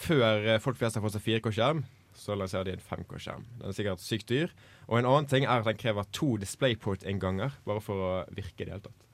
før 0.00 0.46
folk 0.64 0.78
flest 0.80 0.96
har 0.96 1.02
fått 1.04 1.18
seg 1.18 1.26
4K-skjerm, 1.26 1.82
så 2.16 2.32
lanserer 2.38 2.70
de 2.70 2.76
en 2.78 2.84
5K-skjerm. 2.86 3.42
Den 3.58 3.68
er 3.68 3.76
sikkert 3.76 4.04
sykt 4.04 4.30
dyr. 4.30 4.54
Og 4.88 4.96
en 4.98 5.08
annen 5.08 5.28
ting 5.28 5.44
er 5.44 5.60
at 5.60 5.68
den 5.68 5.80
krever 5.80 6.08
to 6.16 6.38
DisplayPort-innganger, 6.40 7.58
bare 7.68 7.84
for 7.84 8.00
å 8.00 8.12
virke 8.32 8.64
i 8.64 8.68
det 8.70 8.72
hele 8.72 8.86
tatt. 8.86 9.04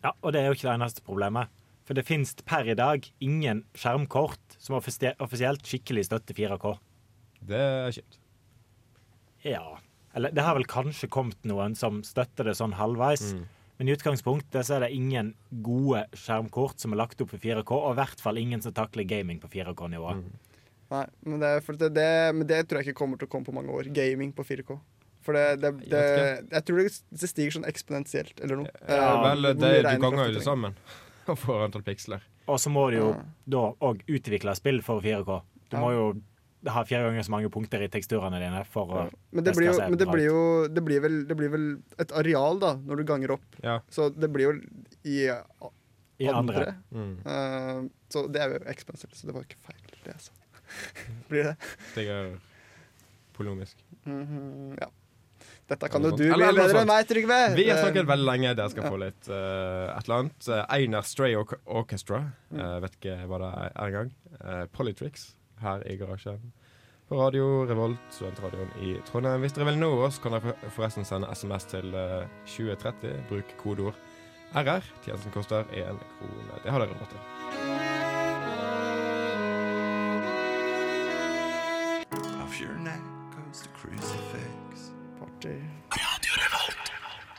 Ja, 0.00 0.14
og 0.14 0.32
det 0.32 0.40
er 0.40 0.48
jo 0.48 0.56
ikke 0.56 0.70
det 0.70 0.78
eneste 0.78 1.04
problemet. 1.04 1.52
For 1.84 1.96
det 1.96 2.06
finnes 2.08 2.32
per 2.48 2.68
i 2.72 2.76
dag 2.78 3.04
ingen 3.24 3.62
skjermkort 3.76 4.56
som 4.58 4.78
offisi- 4.78 5.12
offisielt 5.20 5.66
skikkelig 5.68 6.06
støtter 6.08 6.36
4K. 6.36 6.72
Det 7.48 7.58
er 7.60 7.90
kjipt. 7.96 8.18
Ja. 9.44 9.78
Eller 10.14 10.30
det 10.32 10.44
har 10.46 10.54
vel 10.56 10.64
kanskje 10.70 11.08
kommet 11.12 11.40
noen 11.48 11.74
som 11.76 12.02
støtter 12.06 12.46
det 12.48 12.54
sånn 12.58 12.76
halvveis. 12.78 13.34
Men 13.76 13.88
i 13.90 13.94
utgangspunktet 13.96 14.62
så 14.68 14.76
er 14.76 14.84
det 14.86 14.92
ingen 14.94 15.32
gode 15.66 16.04
skjermkort 16.14 16.78
som 16.78 16.94
er 16.94 17.00
lagt 17.02 17.20
opp 17.24 17.32
for 17.34 17.42
4K, 17.42 17.74
og 17.74 17.96
i 17.96 17.98
hvert 17.98 18.20
fall 18.22 18.38
ingen 18.38 18.62
som 18.62 18.72
takler 18.76 19.02
gaming 19.10 19.40
på 19.42 19.50
4K-nivå. 19.50 20.12
Nei, 20.94 21.04
men 21.26 21.40
det, 21.42 21.50
for 21.66 21.74
det, 21.80 21.88
det, 21.96 22.06
men 22.38 22.46
det 22.46 22.60
tror 22.70 22.78
jeg 22.80 22.92
ikke 22.92 23.00
kommer 23.00 23.18
til 23.18 23.26
å 23.26 23.32
komme 23.32 23.48
på 23.48 23.54
mange 23.56 23.74
år. 23.74 23.88
Gaming 23.96 24.30
på 24.36 24.44
4K. 24.46 24.76
For 25.24 25.34
det, 25.34 25.44
det, 25.64 25.70
det 25.90 26.02
Jeg 26.04 26.44
jeg, 26.52 26.64
tror 26.68 26.78
det, 26.84 27.28
stiger 27.32 27.54
sånn 27.56 27.66
eksponentielt 27.66 28.42
eller 28.44 28.60
noe. 28.62 28.74
Ja, 28.84 29.08
Eh, 29.08 29.22
vel, 29.24 29.48
det, 29.56 29.70
du 29.88 30.02
ganger 30.04 30.28
jo 30.28 30.34
det 30.36 30.44
sammen 30.44 30.76
og 31.32 31.38
får 31.40 31.64
antall 31.66 31.82
piksler. 31.86 32.22
Og 32.46 32.60
så 32.60 32.70
må 32.70 32.86
du 32.92 32.98
jo 33.00 33.08
Ja. 33.16 33.22
da 33.56 33.62
òg 33.88 34.04
utvikle 34.06 34.54
spill 34.54 34.82
for 34.84 35.00
4K. 35.02 35.40
Du 35.72 35.76
Ja. 35.78 35.80
må 35.82 35.90
jo 35.96 36.04
ha 36.70 36.84
fire 36.88 37.02
ganger 37.06 37.26
så 37.26 37.34
mange 37.34 37.50
punkter 37.52 37.82
i 37.84 37.88
teksturene 37.92 38.40
dine 38.40 38.64
for 38.70 38.90
å 38.90 39.04
Men, 39.30 39.44
det 39.44 39.54
blir, 39.56 39.70
jo, 39.70 39.78
men 39.82 39.98
det, 40.00 40.08
blir 40.10 40.26
jo, 40.26 40.42
det, 40.70 40.84
blir 40.86 41.04
vel, 41.04 41.16
det 41.28 41.36
blir 41.38 41.52
vel 41.52 41.66
et 42.00 42.14
areal, 42.16 42.60
da, 42.62 42.74
når 42.80 43.02
du 43.02 43.06
ganger 43.08 43.36
opp. 43.36 43.46
Ja. 43.64 43.80
Så 43.92 44.08
det 44.14 44.30
blir 44.32 44.50
jo 44.50 44.56
i 45.04 45.28
i 46.22 46.28
andre. 46.30 46.74
Mm. 46.94 47.14
Uh, 47.26 47.90
så 48.08 48.26
det 48.30 48.42
er 48.42 48.52
jo 48.54 48.58
expensive, 48.70 49.14
så 49.18 49.26
det 49.26 49.34
var 49.34 49.46
ikke 49.46 49.60
feil, 49.66 49.80
det 50.04 50.12
jeg 50.12 50.20
sa. 50.28 50.36
blir 51.30 51.48
det? 51.50 51.54
Det 51.94 52.04
er 52.10 52.36
polonisk. 53.34 53.76
Mm 54.04 54.26
-hmm, 54.26 54.76
ja. 54.80 54.90
Dette 55.68 55.88
kan 55.88 56.02
jo 56.02 56.10
du 56.10 56.16
bli 56.16 56.28
mye 56.28 56.52
bedre 56.52 56.80
enn 56.80 56.88
meg, 56.88 57.06
Trygve. 57.08 57.38
Vi 57.56 57.68
har 57.68 57.78
Eh, 57.78 57.84
snakket 57.84 58.06
veldig 58.06 58.26
lenge. 58.26 58.54
Dere 58.54 58.70
skal 58.70 58.90
få 58.90 58.96
litt 59.00 59.28
uh, 59.28 59.96
et 59.96 60.04
eller 60.04 60.18
annet. 60.18 60.48
Einar 60.68 61.02
Stray 61.02 61.34
Orchestra. 61.64 62.32
Mm. 62.50 62.60
Uh, 62.60 62.80
vet 62.84 62.98
ikke 62.98 63.16
hva 63.26 63.38
det 63.38 63.50
er 63.54 63.86
engang. 63.86 64.12
Uh, 64.44 64.66
Polytrix 64.66 65.34
her 65.62 65.84
i 65.90 65.96
garasjen. 66.00 66.52
På 67.08 67.18
radio 67.20 67.64
Revolt, 67.68 68.00
studentradioen 68.10 68.70
i 68.80 68.94
Trondheim. 69.04 69.42
Hvis 69.44 69.52
dere 69.52 69.68
vil 69.68 69.80
nå 69.82 69.90
oss, 70.06 70.18
kan 70.18 70.32
dere 70.32 70.54
forresten 70.72 71.04
sende 71.04 71.28
SMS 71.36 71.68
til 71.68 71.92
eh, 71.94 72.24
2030. 72.48 73.18
Bruk 73.28 73.56
kodeord 73.60 73.98
RR. 74.56 74.92
Tjenesten 75.04 75.34
koster 75.34 75.68
én 75.76 76.00
krone. 76.16 76.62
Det 76.64 76.72
har 76.72 76.80
dere 76.80 76.96
råd 76.96 77.12
til. 77.12 77.43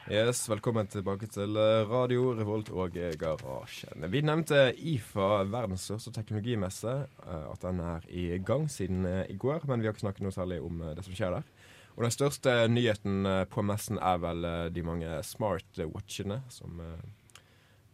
Yes, 0.05 0.43
Velkommen 0.45 0.85
tilbake 0.85 1.25
til 1.33 1.57
eh, 1.57 1.87
Radio 1.89 2.27
Revolt 2.37 2.67
og 2.69 2.93
Garasjen. 3.17 4.03
Vi 4.13 4.19
nevnte 4.21 4.67
IFA, 4.77 5.47
verdens 5.49 5.87
største 5.87 6.11
teknologimesse, 6.13 6.91
eh, 7.25 7.47
at 7.49 7.63
den 7.63 7.79
er 7.81 8.05
i 8.13 8.37
gang 8.37 8.67
siden 8.69 9.07
eh, 9.09 9.23
i 9.33 9.37
går. 9.41 9.65
Men 9.65 9.81
vi 9.81 9.89
har 9.89 9.95
ikke 9.95 10.03
snakket 10.03 10.27
noe 10.27 10.35
særlig 10.35 10.59
om 10.61 10.83
det 10.93 11.07
som 11.07 11.17
skjer 11.17 11.33
der. 11.33 11.49
Og 11.97 12.05
den 12.05 12.13
største 12.13 12.53
nyheten 12.69 13.25
på 13.49 13.65
messen 13.65 13.97
er 13.97 14.21
vel 14.21 14.45
de 14.75 14.85
mange 14.85 15.09
smartwatchene 15.25 16.43
som 16.53 16.83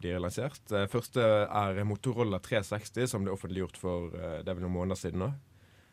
blir 0.02 0.19
lansert. 0.19 0.65
Første 0.91 1.24
er 1.47 1.80
Motorola 1.88 2.41
360, 2.43 3.08
som 3.08 3.24
ble 3.24 3.32
offentliggjort 3.32 3.80
for 3.80 4.12
det 4.12 4.50
er 4.50 4.58
vel 4.58 4.65
noen 4.65 4.82
måneder 4.82 5.00
siden 5.00 5.24
nå. 5.24 5.32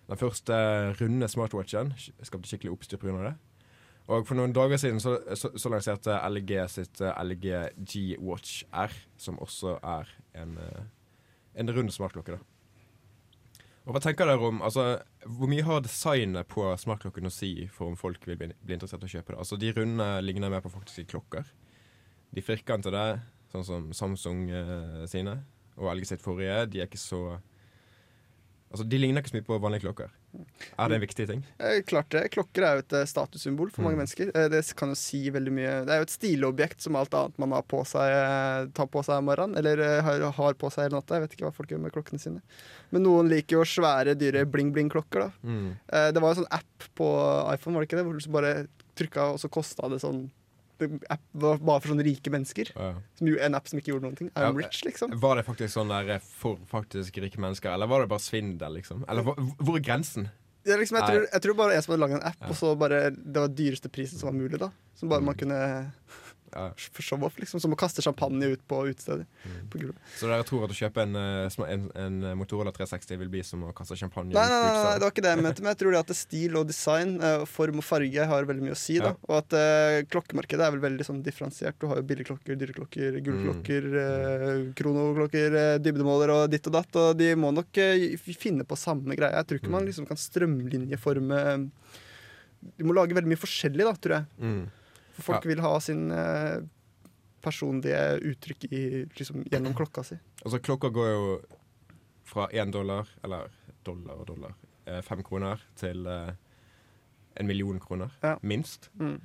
Den 0.09 0.19
første 0.19 0.57
runde 0.99 1.31
smartwatchen 1.31 1.95
skapte 2.01 2.51
skikkelig 2.51 2.75
oppstyr 2.75 2.99
pga. 2.99 3.21
det. 3.29 3.37
Og 4.09 4.25
for 4.25 4.38
noen 4.38 4.55
dager 4.57 4.81
siden 4.81 5.03
så, 5.05 5.18
så, 5.37 5.51
så 5.61 5.71
lanserte 5.73 6.14
LG 6.31 6.53
sitt 6.73 7.01
eh, 7.05 7.16
LG 7.21 7.49
G 7.85 8.05
Watch 8.25 8.62
R, 8.73 8.94
som 9.21 9.40
også 9.44 9.75
er 9.85 10.09
en, 10.40 10.55
eh, 10.64 10.87
en 11.61 11.73
rund 11.77 11.92
smartklokke. 11.92 12.38
da. 12.38 13.64
Og 13.88 13.94
Hva 13.97 14.03
tenker 14.05 14.29
dere 14.29 14.44
om 14.44 14.61
altså, 14.64 14.99
Hvor 15.25 15.49
mye 15.49 15.64
har 15.64 15.81
designet 15.81 16.49
på 16.49 16.64
smartklokken 16.77 17.29
å 17.29 17.33
si 17.33 17.53
for 17.73 17.88
om 17.88 17.97
folk 17.97 18.25
vil 18.29 18.37
bli, 18.37 18.51
bli 18.53 18.77
interessert 18.77 19.05
i 19.05 19.09
å 19.09 19.14
kjøpe 19.16 19.33
det? 19.33 19.38
Altså, 19.40 19.61
De 19.61 19.73
runde 19.77 20.09
ligner 20.25 20.53
mer 20.53 20.64
på 20.64 20.73
faktiske 20.73 21.09
klokker. 21.12 21.49
De 22.33 22.44
firkantede, 22.44 23.21
sånn 23.53 23.64
som 23.64 23.92
Samsung 23.97 24.49
eh, 24.53 25.05
sine, 25.09 25.38
og 25.77 25.92
LG 25.94 26.11
sitt 26.12 26.25
forrige, 26.25 26.66
de 26.73 26.83
er 26.83 26.88
ikke 26.88 27.01
så 27.01 27.23
Altså, 28.68 28.85
De 28.85 28.99
ligner 29.01 29.21
ikke 29.21 29.33
så 29.33 29.38
mye 29.38 29.49
på 29.49 29.61
vanlige 29.64 29.87
klokker. 29.87 30.12
Er 30.79 30.88
det 30.91 30.97
en 30.99 31.03
viktig 31.03 31.27
ting? 31.27 31.43
Eh, 31.59 31.81
klart 31.88 32.11
det. 32.11 32.25
Klokker 32.35 32.62
er 32.67 32.75
jo 32.79 32.83
et 32.85 32.93
eh, 32.99 33.05
statussymbol 33.09 33.71
for 33.73 33.83
mange 33.83 33.97
Mm. 33.97 34.03
mennesker. 34.05 34.31
Eh, 34.37 34.49
det 34.53 34.61
kan 34.77 34.88
jo 34.93 34.95
si 35.01 35.21
veldig 35.31 35.53
mye. 35.53 35.73
Det 35.87 35.95
er 35.95 36.03
jo 36.03 36.07
et 36.09 36.14
stilobjekt 36.14 36.81
som 36.85 36.97
alt 37.01 37.14
annet 37.14 37.38
man 37.38 37.53
har 37.57 37.62
på 37.62 37.81
seg, 37.87 38.73
tar 38.75 38.87
på 38.93 39.03
seg 39.05 39.19
om 39.19 39.25
morgenen. 39.31 39.57
Eller 39.59 40.03
har, 40.03 40.55
på 40.55 40.71
seg 40.71 40.85
hele 40.88 40.99
natta. 41.01 41.14
Jeg 41.19 41.27
vet 41.27 41.37
ikke 41.38 41.49
hva 41.49 41.55
folk 41.57 41.69
gjør 41.73 41.81
med 41.81 41.93
klokkene 41.93 42.21
sine. 42.21 42.43
Men 42.93 43.03
noen 43.03 43.29
liker 43.29 43.59
jo 43.59 43.64
svære, 43.64 44.14
dyre 44.19 44.45
bling-bling-klokker. 44.47 45.27
da. 45.27 45.31
Mm. 45.43 45.77
Det 46.14 46.21
var 46.23 46.31
en 46.35 46.43
sånn 46.45 46.53
app 46.53 46.88
på 46.95 47.09
iPhone, 47.55 47.75
var 47.75 47.85
det 47.85 47.88
ikke 47.91 47.99
det? 48.03 48.07
Hvor 48.07 48.19
du 48.19 48.31
bare 48.33 48.55
trykka, 48.99 49.33
og 49.33 49.38
så 49.41 49.49
kosta 49.51 49.88
det 49.91 50.01
sånn 50.03 50.31
app 51.11 51.21
var 51.33 51.59
bare 51.59 51.81
for 51.83 51.93
sånne 51.93 52.05
rike 52.07 52.31
mennesker. 52.31 52.71
Ja. 52.77 52.91
Som 53.19 53.27
en 53.45 53.55
app 53.59 53.69
som 53.69 53.79
ikke 53.81 53.93
gjorde 53.93 54.07
noen 54.07 54.17
ting. 54.19 54.31
I'm 54.35 54.43
Ja, 54.61 54.67
rich, 54.67 54.85
liksom. 54.87 55.14
Var 55.21 55.37
det 55.41 55.45
faktisk 55.49 55.75
sånn 55.75 55.88
der 55.93 56.09
eh, 56.17 56.19
for 56.38 56.59
faktisk 56.71 57.19
rike 57.23 57.41
mennesker, 57.43 57.73
eller 57.75 57.87
var 57.91 58.01
det 58.05 58.09
bare 58.12 58.23
svindel, 58.25 58.79
liksom? 58.79 59.05
Eller 59.09 59.23
hvor, 59.27 59.35
er 59.79 59.81
grensen? 59.81 60.29
Er 60.69 60.77
liksom, 60.79 60.99
jeg, 61.01 61.07
tror, 61.09 61.27
jeg 61.33 61.43
tror 61.43 61.55
bare 61.57 61.73
jeg 61.79 61.83
som 61.87 61.93
hadde 61.95 62.03
laget 62.05 62.19
en 62.21 62.29
app, 62.29 62.43
og 62.51 62.57
så 62.59 62.75
bare 62.77 62.99
det 63.14 63.41
var 63.41 63.49
dyreste 63.49 63.88
prisen 63.88 64.19
som 64.21 64.29
var 64.29 64.37
mulig. 64.37 64.59
da 64.61 64.71
Som 64.99 65.09
bare 65.09 65.23
man 65.25 65.35
Mm. 65.35 65.38
kunne 65.38 65.93
Off, 66.57 67.39
liksom. 67.39 67.61
Som 67.61 67.75
å 67.75 67.79
kaste 67.79 68.03
champagne 68.05 68.53
ut 68.55 68.63
på 68.69 68.81
utestedet. 68.89 69.27
Mm. 69.45 69.93
Så 70.17 70.29
dere 70.31 70.45
tror 70.49 70.65
at 70.65 70.73
å 70.73 70.79
kjøpe 70.79 71.03
en, 71.05 71.17
eh, 71.17 71.59
en, 71.69 71.89
en 71.95 72.19
Motorola 72.39 72.73
360 72.73 73.19
vil 73.21 73.29
bli 73.33 73.43
som 73.47 73.63
å 73.69 73.73
kaste 73.77 73.97
champagne 73.99 74.33
Nei, 74.35 74.45
nei, 74.49 74.61
nei, 74.63 74.73
nei, 74.79 74.95
det 74.99 75.05
var 75.07 75.13
ikke 75.13 75.25
det 75.27 75.33
jeg 75.35 75.43
mente. 75.49 75.63
Men 75.65 75.73
jeg 75.75 75.81
tror 75.83 75.97
det 75.97 76.03
at 76.05 76.15
stil 76.17 76.57
og 76.61 76.69
design, 76.71 77.17
eh, 77.21 77.45
form 77.49 77.83
og 77.83 77.87
farge, 77.87 78.29
har 78.33 78.49
veldig 78.49 78.65
mye 78.69 78.77
å 78.77 78.79
si. 78.79 78.97
Ja. 78.99 79.15
Og 79.29 79.35
at 79.41 79.55
uh, 79.57 79.99
klokkemarkedet 80.11 80.65
er 80.67 80.75
vel 80.77 80.85
veldig 80.87 81.07
sånn 81.07 81.23
differensiert. 81.27 81.77
Du 81.81 81.87
har 81.91 82.01
jo 82.01 82.07
billigklokker, 82.09 82.57
dyreklokker, 82.59 83.19
gullklokker, 83.27 83.89
uh, 83.99 84.73
kronoklokker, 84.79 85.59
eh, 85.63 85.75
dybdemåler 85.83 86.33
og 86.35 86.43
ditt 86.53 86.67
og 86.71 86.75
datt. 86.79 86.99
Og 86.99 87.17
de 87.19 87.33
må 87.39 87.53
nok 87.55 87.79
eh, 87.83 88.17
finne 88.39 88.67
på 88.69 88.79
samme 88.79 89.17
greie. 89.19 89.35
Jeg 89.39 89.49
tror 89.51 89.61
ikke 89.63 89.71
man 89.75 89.85
Mm. 89.85 89.91
liksom 89.93 90.07
kan 90.09 90.19
strømlinjeforme 90.19 91.39
De 92.77 92.85
må 92.85 92.95
lage 92.97 93.15
veldig 93.15 93.31
mye 93.31 93.39
forskjellig, 93.39 93.85
da, 93.87 93.93
tror 93.95 94.15
jeg. 94.17 94.25
Mm. 94.43 94.65
Folk 95.25 95.47
vil 95.49 95.63
ha 95.65 95.73
sin 95.83 96.11
eh, 96.15 96.59
personlige 97.45 98.03
uttrykk 98.31 98.67
i, 98.71 98.83
liksom, 99.19 99.45
gjennom 99.51 99.77
klokka 99.79 100.05
si. 100.07 100.19
Altså, 100.45 100.61
klokka 100.63 100.93
går 100.95 101.09
jo 101.13 101.39
fra 102.29 102.49
én 102.53 102.73
dollar, 102.75 103.09
eller 103.25 103.49
dollar 103.87 104.21
og 104.21 104.29
dollar, 104.29 104.55
eh, 104.87 105.01
fem 105.07 105.23
kroner, 105.27 105.63
til 105.81 106.07
eh, 106.07 106.35
en 107.41 107.49
million 107.49 107.81
kroner. 107.81 108.15
Ja. 108.23 108.37
Minst. 108.43 108.91
Mm. 109.01 109.19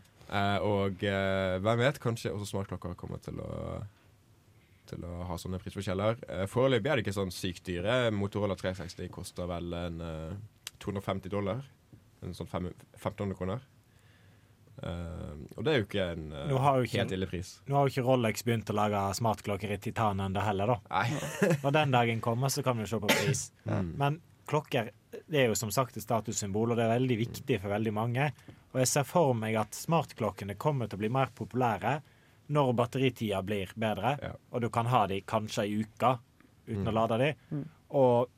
Og 0.63 1.03
hvem 1.03 1.81
vet, 1.81 1.99
kanskje 2.01 2.31
også 2.31 2.47
smartklokker 2.53 2.95
kommer 2.97 3.19
til 3.21 3.37
å 3.43 3.49
til 4.89 5.05
å 5.07 5.23
ha 5.27 5.37
sånne 5.39 5.59
prisforskjeller. 5.61 6.19
Foreløpig 6.51 6.91
er 6.91 6.99
det 6.99 7.05
ikke 7.05 7.15
sånn 7.15 7.33
sykt 7.33 7.65
dyre. 7.67 8.11
Motorola 8.15 8.57
360 8.59 9.11
koster 9.13 9.49
vel 9.49 9.75
en 9.77 10.01
eh, 10.03 10.35
250 10.83 11.31
dollar. 11.33 11.63
En 12.23 12.35
sånn 12.35 12.49
fem, 12.51 12.69
1500 12.97 13.37
kroner. 13.39 13.63
Eh, 14.81 15.33
og 15.57 15.63
det 15.63 15.73
er 15.73 15.77
jo 15.79 15.85
ikke 15.85 16.05
en 16.15 16.23
uh, 16.33 16.47
Nå 16.49 16.57
har 16.59 16.77
jo 16.79 16.83
ikke- 16.87 16.97
helt 17.03 17.11
ille 17.11 17.27
pris. 17.29 17.61
Nå 17.67 17.75
har 17.75 17.87
jo 17.87 17.91
ikke 17.93 18.05
Rolex 18.07 18.43
begynt 18.43 18.69
å 18.69 18.75
lage 18.75 19.01
smartklokker 19.15 19.71
i 19.71 19.77
titan 19.77 20.19
ennå 20.19 20.41
heller, 20.43 20.67
da. 20.67 20.77
Nei. 20.89 21.57
Når 21.63 21.71
den 21.77 21.91
dagen 21.91 22.21
kommer, 22.21 22.49
så 22.49 22.63
kan 22.63 22.77
vi 22.77 22.85
se 22.89 22.99
på 22.99 23.07
pris. 23.07 23.51
Mm. 23.69 23.93
Men 23.97 24.21
klokker 24.47 24.89
det 25.29 25.39
er 25.39 25.47
jo 25.47 25.55
som 25.55 25.69
sagt 25.71 25.95
et 25.95 26.03
statussymbol, 26.03 26.71
og 26.73 26.77
det 26.77 26.83
er 26.83 26.97
veldig 26.99 27.17
viktig 27.21 27.61
for 27.61 27.69
veldig 27.69 27.93
mange. 27.93 28.31
Og 28.73 28.79
jeg 28.81 28.87
ser 28.87 29.03
for 29.07 29.33
meg 29.37 29.55
at 29.55 29.71
smartklokkene 29.77 30.57
kommer 30.57 30.89
til 30.89 30.97
å 30.97 31.03
bli 31.03 31.09
mer 31.13 31.29
populære 31.37 32.01
når 32.49 32.73
batteritida 32.75 33.39
blir 33.45 33.71
bedre, 33.79 34.17
Ja. 34.21 34.33
og 34.51 34.61
du 34.61 34.69
kan 34.69 34.85
ha 34.87 35.05
de 35.07 35.21
kanskje 35.21 35.63
ei 35.63 35.83
uke 35.85 36.17
uten 36.67 36.83
Mm. 36.83 36.89
å 36.89 36.93
lade 36.93 37.17
de, 37.19 37.35
Mm. 37.55 37.63
og 37.91 38.29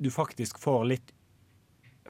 du 0.00 0.08
faktisk 0.10 0.58
får 0.60 0.86
litt 0.86 1.12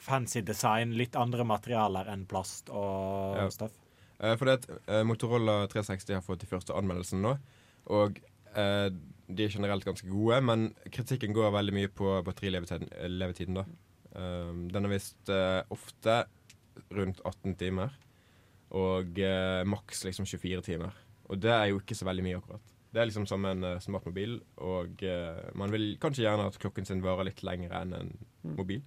fancy 0.01 0.41
design, 0.43 0.95
litt 0.97 1.17
andre 1.21 1.45
materialer 1.45 2.09
enn 2.13 2.27
plast 2.27 2.71
og 2.73 3.37
Ja. 3.37 3.49
stoff. 3.53 3.77
Eh, 4.21 4.35
for 4.37 4.45
det 4.51 4.59
at 4.61 4.67
eh, 4.89 5.03
Motorola 5.05 5.67
360 5.69 6.15
har 6.19 6.25
fått 6.25 6.41
de 6.45 6.47
første 6.51 6.75
anmeldelsene 6.77 7.23
nå. 7.25 7.35
Og 7.93 8.19
eh, 8.57 8.89
de 9.31 9.45
er 9.47 9.53
generelt 9.53 9.85
ganske 9.87 10.09
gode, 10.11 10.41
men 10.43 10.75
kritikken 10.91 11.33
går 11.37 11.53
veldig 11.55 11.73
mye 11.77 11.89
på 11.89 12.17
batterilevetiden. 12.27 13.55
da. 13.61 13.65
Um, 14.13 14.65
den 14.69 14.85
er 14.85 14.91
visst 14.91 15.29
eh, 15.31 15.63
ofte 15.71 16.25
rundt 16.91 17.21
18 17.25 17.55
timer. 17.61 17.93
Og 18.73 19.19
eh, 19.19 19.63
maks 19.67 20.05
liksom 20.05 20.27
24 20.27 20.63
timer. 20.67 20.93
Og 21.31 21.39
det 21.41 21.51
er 21.55 21.69
jo 21.71 21.79
ikke 21.81 21.95
så 21.99 22.05
veldig 22.09 22.25
mye, 22.27 22.39
akkurat. 22.41 22.61
Det 22.93 23.01
er 23.01 23.07
liksom 23.07 23.27
som 23.31 23.45
en 23.47 23.63
uh, 23.63 23.77
smartmobil, 23.79 24.41
og 24.59 25.03
man 25.55 25.71
vil 25.71 25.93
kanskje 26.03 26.25
gjerne 26.25 26.49
at 26.51 26.57
klokken 26.59 26.85
sin 26.89 27.03
varer 27.05 27.29
litt 27.29 27.45
lenger 27.47 27.71
enn 27.81 27.93
en 27.95 28.11
Mm. 28.43 28.57
mobil. 28.57 28.81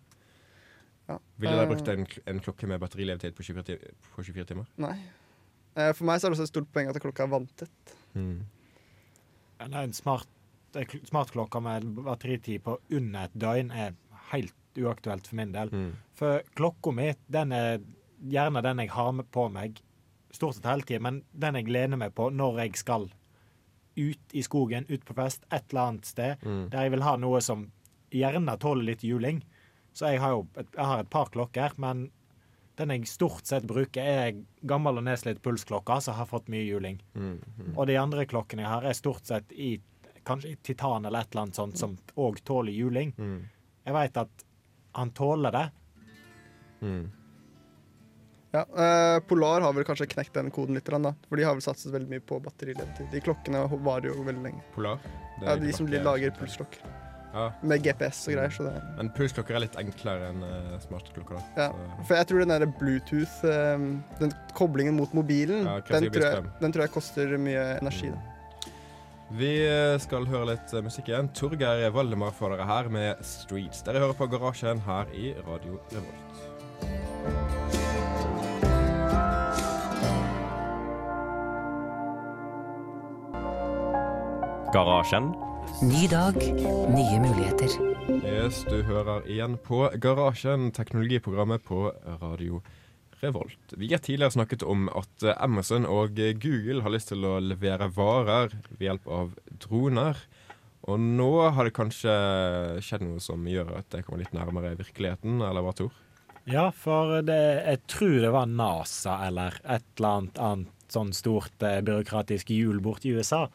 Ville 1.41 1.55
dere 1.55 1.65
Eh, 1.65 1.69
brukt 1.71 1.87
en, 1.89 2.05
en 2.29 2.39
klokke 2.39 2.67
med 2.69 2.79
batterilevetid 2.83 3.33
på 3.35 3.43
24, 3.43 3.77
på 4.15 4.23
24 4.23 4.45
timer? 4.51 4.65
Nei. 4.77 4.97
Eh, 5.75 5.91
For 5.97 6.05
meg 6.05 6.19
så 6.21 6.27
er 6.27 6.33
det 6.33 6.37
også 6.37 6.43
et 6.47 6.53
stort 6.53 6.71
poeng 6.73 6.89
at 6.91 6.99
klokka 7.01 7.23
er 7.25 7.31
vanntett. 7.33 7.95
Mm. 8.13 8.43
En, 9.65 9.73
en 9.73 9.93
smart, 9.93 10.27
smartklokke 11.09 11.61
med 11.61 11.87
batteritid 12.05 12.61
på 12.65 12.77
under 12.93 13.25
et 13.27 13.33
døgn 13.39 13.71
er 13.71 13.95
helt 14.33 14.53
uaktuelt 14.77 15.27
for 15.29 15.37
min 15.37 15.51
del. 15.53 15.69
Mm. 15.73 15.89
For 16.17 16.41
klokka 16.57 16.93
mi, 16.93 17.11
den 17.33 17.51
er 17.53 17.79
gjerne 18.23 18.61
den 18.65 18.79
jeg 18.85 18.93
har 18.95 19.11
på 19.33 19.47
meg 19.53 19.81
stort 20.33 20.55
sett 20.57 20.65
hele 20.65 20.85
tiden, 20.87 21.03
men 21.05 21.19
den 21.33 21.55
jeg 21.59 21.67
lener 21.69 21.99
meg 22.01 22.13
på 22.17 22.29
når 22.33 22.63
jeg 22.63 22.77
skal 22.81 23.09
ut 23.97 24.33
i 24.33 24.41
skogen, 24.41 24.87
ut 24.89 25.03
på 25.05 25.13
fest, 25.13 25.43
et 25.53 25.65
eller 25.69 25.89
annet 25.91 26.05
sted, 26.09 26.37
Mm. 26.41 26.69
der 26.73 26.81
jeg 26.87 26.91
vil 26.95 27.03
ha 27.05 27.15
noe 27.21 27.41
som 27.41 27.67
gjerne 28.11 28.55
tåler 28.59 28.83
litt 28.87 29.03
juling. 29.05 29.43
Så 29.93 30.09
jeg 30.11 30.21
har 30.23 30.35
jo 30.35 30.43
et, 30.57 30.69
jeg 30.73 30.89
har 30.89 31.03
et 31.03 31.09
par 31.13 31.31
klokker, 31.33 31.75
men 31.81 32.07
den 32.79 32.89
jeg 32.89 33.07
stort 33.07 33.45
sett 33.45 33.65
bruker, 33.69 34.01
er 34.01 34.39
gammel 34.65 34.97
og 34.97 35.05
nedslitt 35.05 35.43
pulsklokke 35.45 35.99
som 36.01 36.17
har 36.17 36.29
fått 36.29 36.49
mye 36.49 36.65
juling. 36.65 36.97
Mm. 37.13 37.35
Mm. 37.37 37.73
Og 37.75 37.85
de 37.89 37.97
andre 38.01 38.25
klokkene 38.29 38.65
jeg 38.65 38.71
har, 38.71 38.87
er 38.89 38.97
stort 38.97 39.29
sett 39.29 39.53
i 39.53 39.75
kanskje 40.25 40.53
i 40.53 40.55
titan 40.63 41.05
eller 41.05 41.19
et 41.19 41.33
eller 41.33 41.45
annet 41.45 41.59
sånt 41.59 41.77
som 41.77 41.97
òg 42.15 42.39
tåler 42.47 42.73
juling. 42.73 43.13
Mm. 43.17 43.43
Jeg 43.83 43.97
veit 43.97 44.17
at 44.17 44.45
han 44.97 45.11
tåler 45.13 45.53
det. 45.53 45.67
Mm. 46.81 47.11
Ja, 48.53 48.61
eh, 48.61 49.19
Polar 49.19 49.61
har 49.61 49.73
vel 49.73 49.85
kanskje 49.85 50.05
knekt 50.11 50.35
den 50.37 50.51
koden 50.53 50.77
litt, 50.77 50.85
da. 50.85 51.13
For 51.29 51.39
de 51.39 51.45
har 51.47 51.55
vel 51.57 51.65
satset 51.65 51.93
veldig 51.93 52.11
mye 52.11 52.21
på 52.21 52.37
batterilevetid. 52.43 53.09
De 53.09 53.21
klokkene 53.25 53.63
varer 53.81 54.11
jo 54.11 54.25
veldig 54.27 54.43
lenge. 54.45 54.61
Polar? 54.75 55.01
Det 55.39 55.47
Ja, 55.47 55.55
De 55.55 55.73
som 55.73 55.87
lager 55.89 56.31
pulsklokker. 56.37 57.02
Ja. 57.33 57.47
Med 57.65 57.81
GPS 57.85 58.27
og 58.27 58.35
greier. 58.37 58.53
Så 58.53 58.67
det, 58.67 58.75
Men 58.97 59.09
pulsklokker 59.17 59.57
er 59.57 59.65
litt 59.65 59.77
enklere 59.81 60.29
enn 60.29 60.43
uh, 60.45 60.75
smartklokker. 60.85 61.39
da. 61.57 61.65
ja. 61.65 61.95
For 62.05 62.19
jeg 62.19 62.29
tror 62.29 62.43
den 62.45 62.53
der 62.53 62.67
Bluetooth, 62.79 63.39
uh, 63.41 63.87
den 64.19 64.35
koblingen 64.53 64.99
mot 64.99 65.15
mobilen, 65.17 65.65
Ja, 65.65 65.79
den, 65.89 66.11
tror 66.13 66.29
jeg, 66.29 66.53
den 66.61 66.75
tror 66.75 66.87
jeg 66.87 66.93
koster 66.93 67.35
mye 67.41 67.65
energi. 67.81 68.13
Da. 68.13 68.21
Vi 69.33 69.53
eh, 69.65 69.95
skal 69.97 70.27
høre 70.29 70.51
litt 70.51 70.73
eh, 70.75 70.83
musikk 70.85 71.07
igjen. 71.09 71.29
Torgeir 71.33 71.89
Valdemar 71.95 72.35
får 72.37 72.53
dere 72.53 72.67
her 72.69 72.89
med 72.93 73.23
'Streets'. 73.25 73.81
Dere 73.85 74.03
hører 74.03 74.13
på 74.13 74.27
Garasjen 74.29 74.83
her 74.85 75.09
i 75.17 75.33
Radio 75.47 75.79
Revolt. 75.89 76.33
Garasjen. 84.73 85.33
Ny 85.83 86.07
dag, 86.07 86.37
nye 86.95 87.17
muligheter. 87.19 87.73
Yes, 88.23 88.61
du 88.69 88.77
hører 88.87 89.25
igjen 89.27 89.57
på 89.59 89.81
Garasjen, 89.99 90.69
teknologiprogrammet 90.71 91.65
på 91.67 91.89
Radio 92.21 92.61
Revolt. 93.19 93.75
Vi 93.75 93.89
har 93.91 93.99
tidligere 93.99 94.31
snakket 94.37 94.63
om 94.63 94.87
at 94.95 95.25
Amazon 95.35 95.83
og 95.83 96.15
Google 96.39 96.85
har 96.85 96.93
lyst 96.95 97.11
til 97.11 97.27
å 97.27 97.33
levere 97.43 97.89
varer 97.91 98.55
ved 98.69 98.85
hjelp 98.87 99.11
av 99.11 99.35
droner. 99.65 100.23
Og 100.87 101.03
nå 101.03 101.29
har 101.51 101.67
det 101.67 101.75
kanskje 101.75 102.15
skjedd 102.79 103.03
noe 103.03 103.19
som 103.23 103.43
gjør 103.43 103.75
at 103.81 103.91
det 103.91 104.05
kommer 104.07 104.23
litt 104.23 104.35
nærmere 104.35 104.77
virkeligheten, 104.79 105.43
eller 105.43 105.67
hva, 105.67 105.75
Tor? 105.75 105.91
Ja, 106.47 106.69
for 106.71 107.19
det, 107.27 107.41
jeg 107.67 107.83
tror 107.91 108.17
det 108.23 108.33
var 108.39 108.47
NASA 108.51 109.19
eller 109.27 109.59
et 109.63 109.85
eller 109.97 110.15
annet 110.15 110.43
annet 110.47 110.91
sånn 110.93 111.13
stort 111.15 111.63
eh, 111.65 111.81
byråkratisk 111.83 112.51
hjul 112.53 112.79
borti 112.83 113.15
USA 113.15 113.47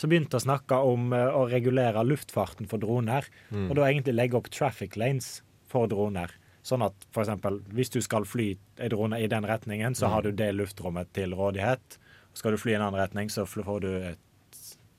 som 0.00 0.08
begynte 0.10 0.38
å 0.38 0.42
snakke 0.42 0.78
om 0.88 1.10
eh, 1.12 1.28
å 1.36 1.44
regulere 1.50 2.00
luftfarten 2.08 2.68
for 2.70 2.80
droner. 2.80 3.26
Mm. 3.52 3.66
Og 3.68 3.76
da 3.76 3.88
egentlig 3.90 4.14
legge 4.16 4.38
opp 4.38 4.48
traffic 4.52 4.96
lanes 5.00 5.40
for 5.70 5.90
droner. 5.90 6.32
Sånn 6.64 6.82
at 6.84 7.06
eksempel, 7.16 7.60
hvis 7.72 7.92
du 7.92 8.00
skal 8.04 8.24
fly 8.28 8.50
en 8.80 8.90
drone 8.92 9.20
i 9.20 9.28
den 9.32 9.44
retningen, 9.48 9.94
så 9.96 10.08
Mm. 10.08 10.12
har 10.12 10.22
du 10.22 10.32
det 10.32 10.50
luftrommet 10.56 11.12
til 11.16 11.32
rådighet. 11.36 11.98
Skal 12.34 12.52
du 12.52 12.58
fly 12.60 12.72
i 12.72 12.74
en 12.76 12.82
annen 12.88 13.00
retning, 13.00 13.28
så 13.32 13.44
får 13.48 13.80
du 13.80 13.88
et, 14.12 14.18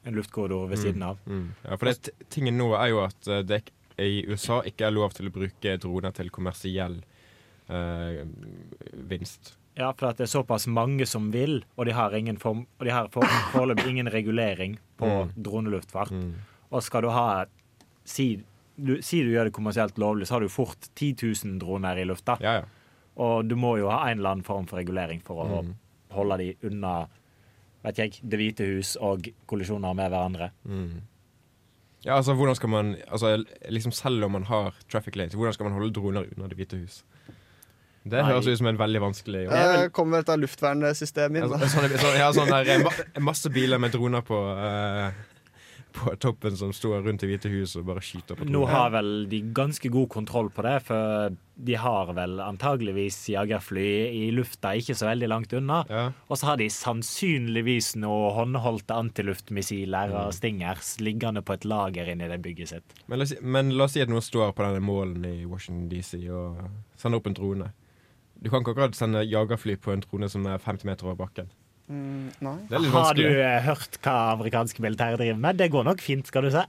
en 0.06 0.14
luftkorridor 0.18 0.68
ved 0.70 0.78
siden 0.82 1.04
av. 1.06 1.18
Mm. 1.28 1.52
Ja, 1.64 1.76
for 1.78 1.86
det, 1.86 2.10
tingen 2.34 2.58
nå 2.58 2.72
er 2.78 2.90
jo 2.90 3.04
at 3.06 3.28
eh, 3.28 3.42
det 3.44 3.62
i 4.02 4.24
USA 4.28 4.62
ikke 4.66 4.88
er 4.88 4.92
lov 4.96 5.14
til 5.14 5.30
å 5.30 5.34
bruke 5.34 5.78
droner 5.78 6.14
til 6.18 6.30
kommersiell 6.34 7.02
eh, 7.70 8.24
vinst. 8.94 9.56
Ja, 9.78 9.94
for 9.98 10.12
det 10.14 10.26
er 10.26 10.32
såpass 10.32 10.68
mange 10.68 11.06
som 11.08 11.30
vil, 11.32 11.64
og 11.78 11.86
de 11.88 11.94
har, 11.96 12.12
ingen 12.14 12.38
form, 12.38 12.66
og 12.80 12.86
de 12.86 12.92
har 12.92 13.08
foreløpig 13.08 13.88
ingen 13.88 14.08
regulering 14.12 14.78
på 15.00 15.06
Mm. 15.08 15.32
droneluftfart. 15.44 16.12
Mm. 16.12 16.34
Og 16.72 16.84
skal 16.84 17.02
du 17.02 17.10
ha 17.10 17.46
si 18.06 18.44
du, 18.82 18.98
si 19.02 19.22
du 19.24 19.30
gjør 19.32 19.46
det 19.46 19.54
kommersielt 19.54 19.96
lovlig, 19.98 20.26
så 20.28 20.34
har 20.36 20.40
du 20.42 20.50
fort 20.50 20.90
10 20.96 21.14
000 21.46 21.60
droner 21.60 21.98
i 22.02 22.04
lufta. 22.06 22.38
Ja, 22.42 22.54
ja. 22.54 22.64
Og 23.18 23.48
du 23.48 23.56
må 23.56 23.78
jo 23.78 23.90
ha 23.90 24.10
en 24.10 24.18
eller 24.18 24.30
annen 24.32 24.44
form 24.44 24.66
for 24.68 24.78
regulering 24.78 25.22
for 25.24 25.36
å 25.46 25.64
Mm. 25.64 25.74
holde 26.12 26.38
de 26.38 26.56
unna 26.68 27.08
vet 27.84 27.96
jeg, 27.98 28.20
Det 28.28 28.38
hvite 28.40 28.66
hus 28.76 28.96
og 29.02 29.28
kollisjoner 29.48 29.94
med 29.96 30.12
hverandre. 30.12 30.52
Mm. 30.68 31.02
Ja, 32.06 32.16
altså 32.18 32.34
hvordan 32.36 32.56
skal 32.56 32.70
man 32.70 32.96
altså, 33.12 33.46
liksom 33.70 33.92
Selv 33.94 34.24
om 34.26 34.32
man 34.32 34.44
har 34.44 34.74
traffic 34.90 35.16
lanes, 35.16 35.34
hvordan 35.36 35.54
skal 35.54 35.64
man 35.70 35.74
holde 35.74 35.94
droner 35.94 36.26
unna 36.36 36.48
Det 36.48 36.58
hvite 36.58 36.80
hus? 36.82 37.04
Det 38.04 38.24
høres 38.26 38.48
ut 38.48 38.58
som 38.58 38.68
en 38.72 38.78
veldig 38.80 39.02
vanskelig 39.04 39.44
jobb. 39.46 39.54
Det 39.54 39.92
kommer 39.94 40.24
dette 40.24 40.38
luftvernsystemet 40.42 41.44
inn. 41.44 41.52
Altså, 41.54 41.68
sånn, 41.76 41.98
sånn, 42.02 42.16
ja, 42.18 42.32
sånn 42.34 42.50
der, 42.50 43.04
masse 43.30 43.50
biler 43.54 43.78
med 43.78 43.92
droner 43.94 44.22
på, 44.26 44.40
Uh, 44.58 45.12
på 45.92 46.14
toppen 46.24 46.56
som 46.56 46.70
står 46.72 47.02
rundt 47.04 47.24
i 47.24 47.28
hvite 47.28 47.50
hus 47.52 47.74
og 47.76 47.84
bare 47.90 48.00
skyter 48.00 48.38
på 48.40 48.46
Nå 48.48 48.62
tronen. 48.62 48.70
har 48.72 48.92
vel 48.94 49.10
de 49.28 49.42
ganske 49.52 49.90
god 49.92 50.08
kontroll 50.14 50.48
på 50.56 50.64
det, 50.64 50.78
for 50.88 51.34
de 51.68 51.76
har 51.76 52.14
vel 52.16 52.38
antageligvis 52.40 53.18
jagerfly 53.34 53.84
i 54.08 54.22
lufta 54.32 54.72
ikke 54.80 54.96
så 54.96 55.10
veldig 55.10 55.28
langt 55.28 55.52
unna. 55.60 55.82
Ja. 55.92 56.06
Og 56.32 56.40
så 56.40 56.48
har 56.54 56.62
de 56.62 56.70
sannsynligvis 56.72 57.96
noen 58.00 58.32
håndholdte 58.56 58.96
antiluftmissiler 59.04 60.10
Mm. 60.10 60.16
og 60.26 60.34
stingers 60.34 60.96
liggende 61.04 61.42
på 61.44 61.54
et 61.60 61.66
lager 61.66 62.08
inni 62.10 62.28
det 62.32 62.40
bygget 62.42 62.70
sitt. 62.72 62.96
Men, 63.08 63.20
la 63.20 63.24
oss, 63.28 63.34
men 63.42 63.70
la 63.78 63.84
oss 63.84 63.92
si 63.94 64.02
at 64.02 64.10
noen 64.10 64.22
står 64.24 64.54
på 64.56 64.64
denne 64.64 64.80
målen 64.82 65.26
i 65.28 65.46
Washington 65.46 65.90
DC 65.92 66.24
og 66.32 66.70
sender 66.96 67.18
opp 67.20 67.28
en 67.28 67.34
drone. 67.38 67.72
Du 68.42 68.50
kan 68.50 68.64
ikke 68.64 68.74
akkurat 68.74 68.98
sende 68.98 69.22
jagerfly 69.30 69.76
på 69.82 69.94
en 69.94 70.02
trone 70.02 70.30
som 70.32 70.46
er 70.50 70.62
50 70.62 70.88
meter 70.90 71.10
over 71.10 71.20
bakken. 71.20 71.52
Mm, 71.92 72.32
nei. 72.42 72.56
Det 72.70 72.78
er 72.78 72.84
litt 72.86 72.96
Har 72.96 73.18
du 73.18 73.26
eh, 73.28 73.58
hørt 73.66 73.98
hva 74.02 74.16
amerikanske 74.38 74.82
militære 74.84 75.20
driver 75.20 75.44
med? 75.44 75.60
Det 75.60 75.68
går 75.74 75.86
nok 75.86 76.02
fint, 76.02 76.30
skal 76.30 76.48
du 76.48 76.52
se. 76.54 76.64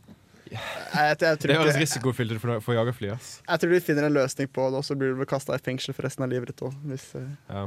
Jeg, 0.53 0.61
jeg, 0.93 1.17
jeg, 1.23 1.39
Det 1.49 1.57
høres 1.57 1.79
risikofylt 1.81 2.35
ut 2.35 2.43
for, 2.43 2.61
for 2.65 2.77
jagerfly. 2.77 3.13
ass. 3.15 3.39
jeg 3.47 3.63
tror 3.63 3.73
de 3.73 3.81
finner 3.87 4.09
en 4.09 4.17
løsning 4.19 4.51
på 4.53 4.69
det, 4.69 4.83
og 4.83 4.85
så 4.85 4.97
blir 4.99 5.17
du 5.17 5.25
kasta 5.29 5.57
i 5.57 5.63
fengsel 5.65 5.97
for 5.97 6.09
resten 6.09 6.27
av 6.27 6.33
livet 6.33 6.53
ditt 6.53 6.65
òg. 6.67 6.77
Hvis, 6.91 7.09
eh, 7.17 7.31
Ja, 7.49 7.67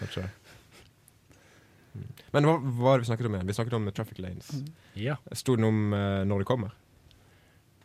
kanskje. 0.00 0.26
Mm. 1.92 2.08
Men 2.34 2.48
hva, 2.48 2.56
var 2.82 2.98
det 2.98 3.06
vi 3.06 3.10
snakket 3.12 3.28
om 3.30 3.38
igjen? 3.38 3.48
Vi 3.48 3.56
snakket 3.56 3.78
om 3.78 3.88
traffic 3.96 4.20
lanes. 4.24 4.52
Ja. 4.98 5.16
Sto 5.36 5.56
det 5.56 5.64
noe 5.64 5.72
om 5.72 5.96
eh, 5.96 6.22
når 6.28 6.44
det 6.44 6.50
kommer? 6.50 6.76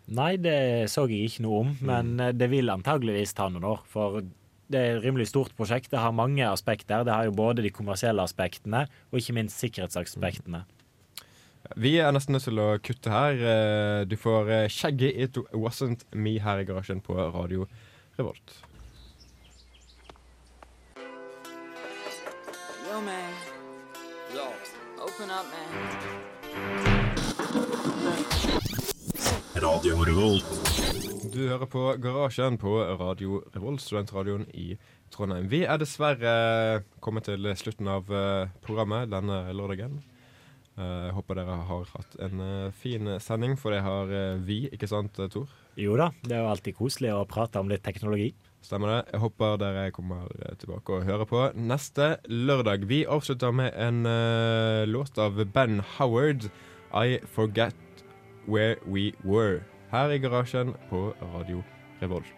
Nei, 0.08 0.34
det 0.40 0.58
så 0.92 1.04
jeg 1.12 1.28
ikke 1.28 1.44
noe 1.44 1.64
om, 1.66 1.72
men 1.88 2.14
eh, 2.24 2.34
det 2.36 2.48
vil 2.52 2.72
antageligvis 2.72 3.36
ta 3.38 3.50
noen 3.52 3.68
år. 3.76 3.82
For 3.92 4.22
det 4.70 4.80
er 4.80 4.98
et 4.98 5.04
rimelig 5.06 5.28
stort 5.32 5.54
prosjekt. 5.58 5.90
Det 5.92 6.00
har 6.00 6.12
mange 6.12 6.44
aspekter. 6.48 7.04
Det 7.08 7.14
har 7.14 7.24
jo 7.30 7.32
både 7.36 7.64
de 7.64 7.70
kommersielle 7.72 8.22
aspektene 8.24 8.86
og 9.12 9.20
ikke 9.22 9.34
minst 9.38 9.60
sikkerhetsaspektene. 9.64 10.64
Vi 11.76 11.98
er 12.00 12.12
nesten 12.16 12.32
nødt 12.36 12.46
til 12.48 12.60
å 12.64 12.78
kutte 12.80 13.12
her. 13.12 13.34
Eh, 13.44 14.06
Du 14.08 14.16
får 14.16 14.70
skjegget 14.72 15.16
It 15.26 15.38
Wasn't 15.54 16.06
Me' 16.16 16.40
her 16.40 16.60
i 16.60 16.66
garasjen 16.68 17.02
på 17.04 17.16
Radio 17.34 17.68
Revolt. 18.20 18.56
Yo, 22.88 23.02
man. 23.02 23.34
Yo. 24.34 24.48
Open 25.04 25.30
up, 25.30 25.46
man. 25.52 25.68
Radio 29.62 30.04
Revolt. 30.04 30.57
Du 31.38 31.44
hører 31.46 31.70
på 31.70 31.82
Garasjen 32.02 32.56
på 32.58 32.72
Radio 32.98 33.44
Revolt, 33.54 33.84
studentradioen 33.84 34.48
i 34.58 34.72
Trondheim. 35.14 35.46
Vi 35.52 35.60
er 35.70 35.78
dessverre 35.78 36.32
kommet 37.04 37.28
til 37.28 37.46
slutten 37.60 37.86
av 37.94 38.10
eh, 38.10 38.50
programmet 38.66 39.12
denne 39.12 39.44
lørdagen. 39.54 40.00
Jeg 40.82 41.14
håper 41.14 41.38
dere 41.38 41.60
har 41.70 41.92
hatt 41.94 42.18
en 42.26 42.42
eh, 42.42 42.74
fin 42.74 43.12
sending, 43.22 43.54
for 43.54 43.76
det 43.76 43.84
har 43.86 44.10
eh, 44.10 44.42
vi, 44.50 44.64
ikke 44.74 44.90
sant, 44.90 45.22
eh, 45.22 45.30
Tor? 45.30 45.54
Jo 45.78 45.94
da, 46.02 46.10
det 46.26 46.40
er 46.40 46.42
jo 46.42 46.50
alltid 46.56 46.80
koselig 46.80 47.14
å 47.14 47.22
prate 47.30 47.62
om 47.62 47.70
litt 47.70 47.86
teknologi. 47.86 48.32
Stemmer 48.66 48.96
det. 48.96 49.00
Jeg 49.14 49.26
håper 49.28 49.62
dere 49.62 49.88
kommer 49.94 50.26
eh, 50.42 50.58
tilbake 50.58 50.98
og 50.98 51.06
hører 51.06 51.30
på 51.30 51.46
neste 51.54 52.16
lørdag. 52.34 52.90
Vi 52.90 53.04
avslutter 53.06 53.54
med 53.54 53.78
en 53.78 54.08
uh, 54.10 54.90
låt 54.90 55.22
av 55.22 55.38
Ben 55.54 55.84
Howard, 56.00 56.50
'I 56.90 57.22
Forget 57.30 57.78
Where 58.50 58.82
We 58.90 59.12
Were', 59.22 59.62
her 59.92 60.12
i 60.12 60.20
garasjen 60.20 60.74
på 60.90 61.14
Radio 61.22 61.64
Revolt. 62.02 62.36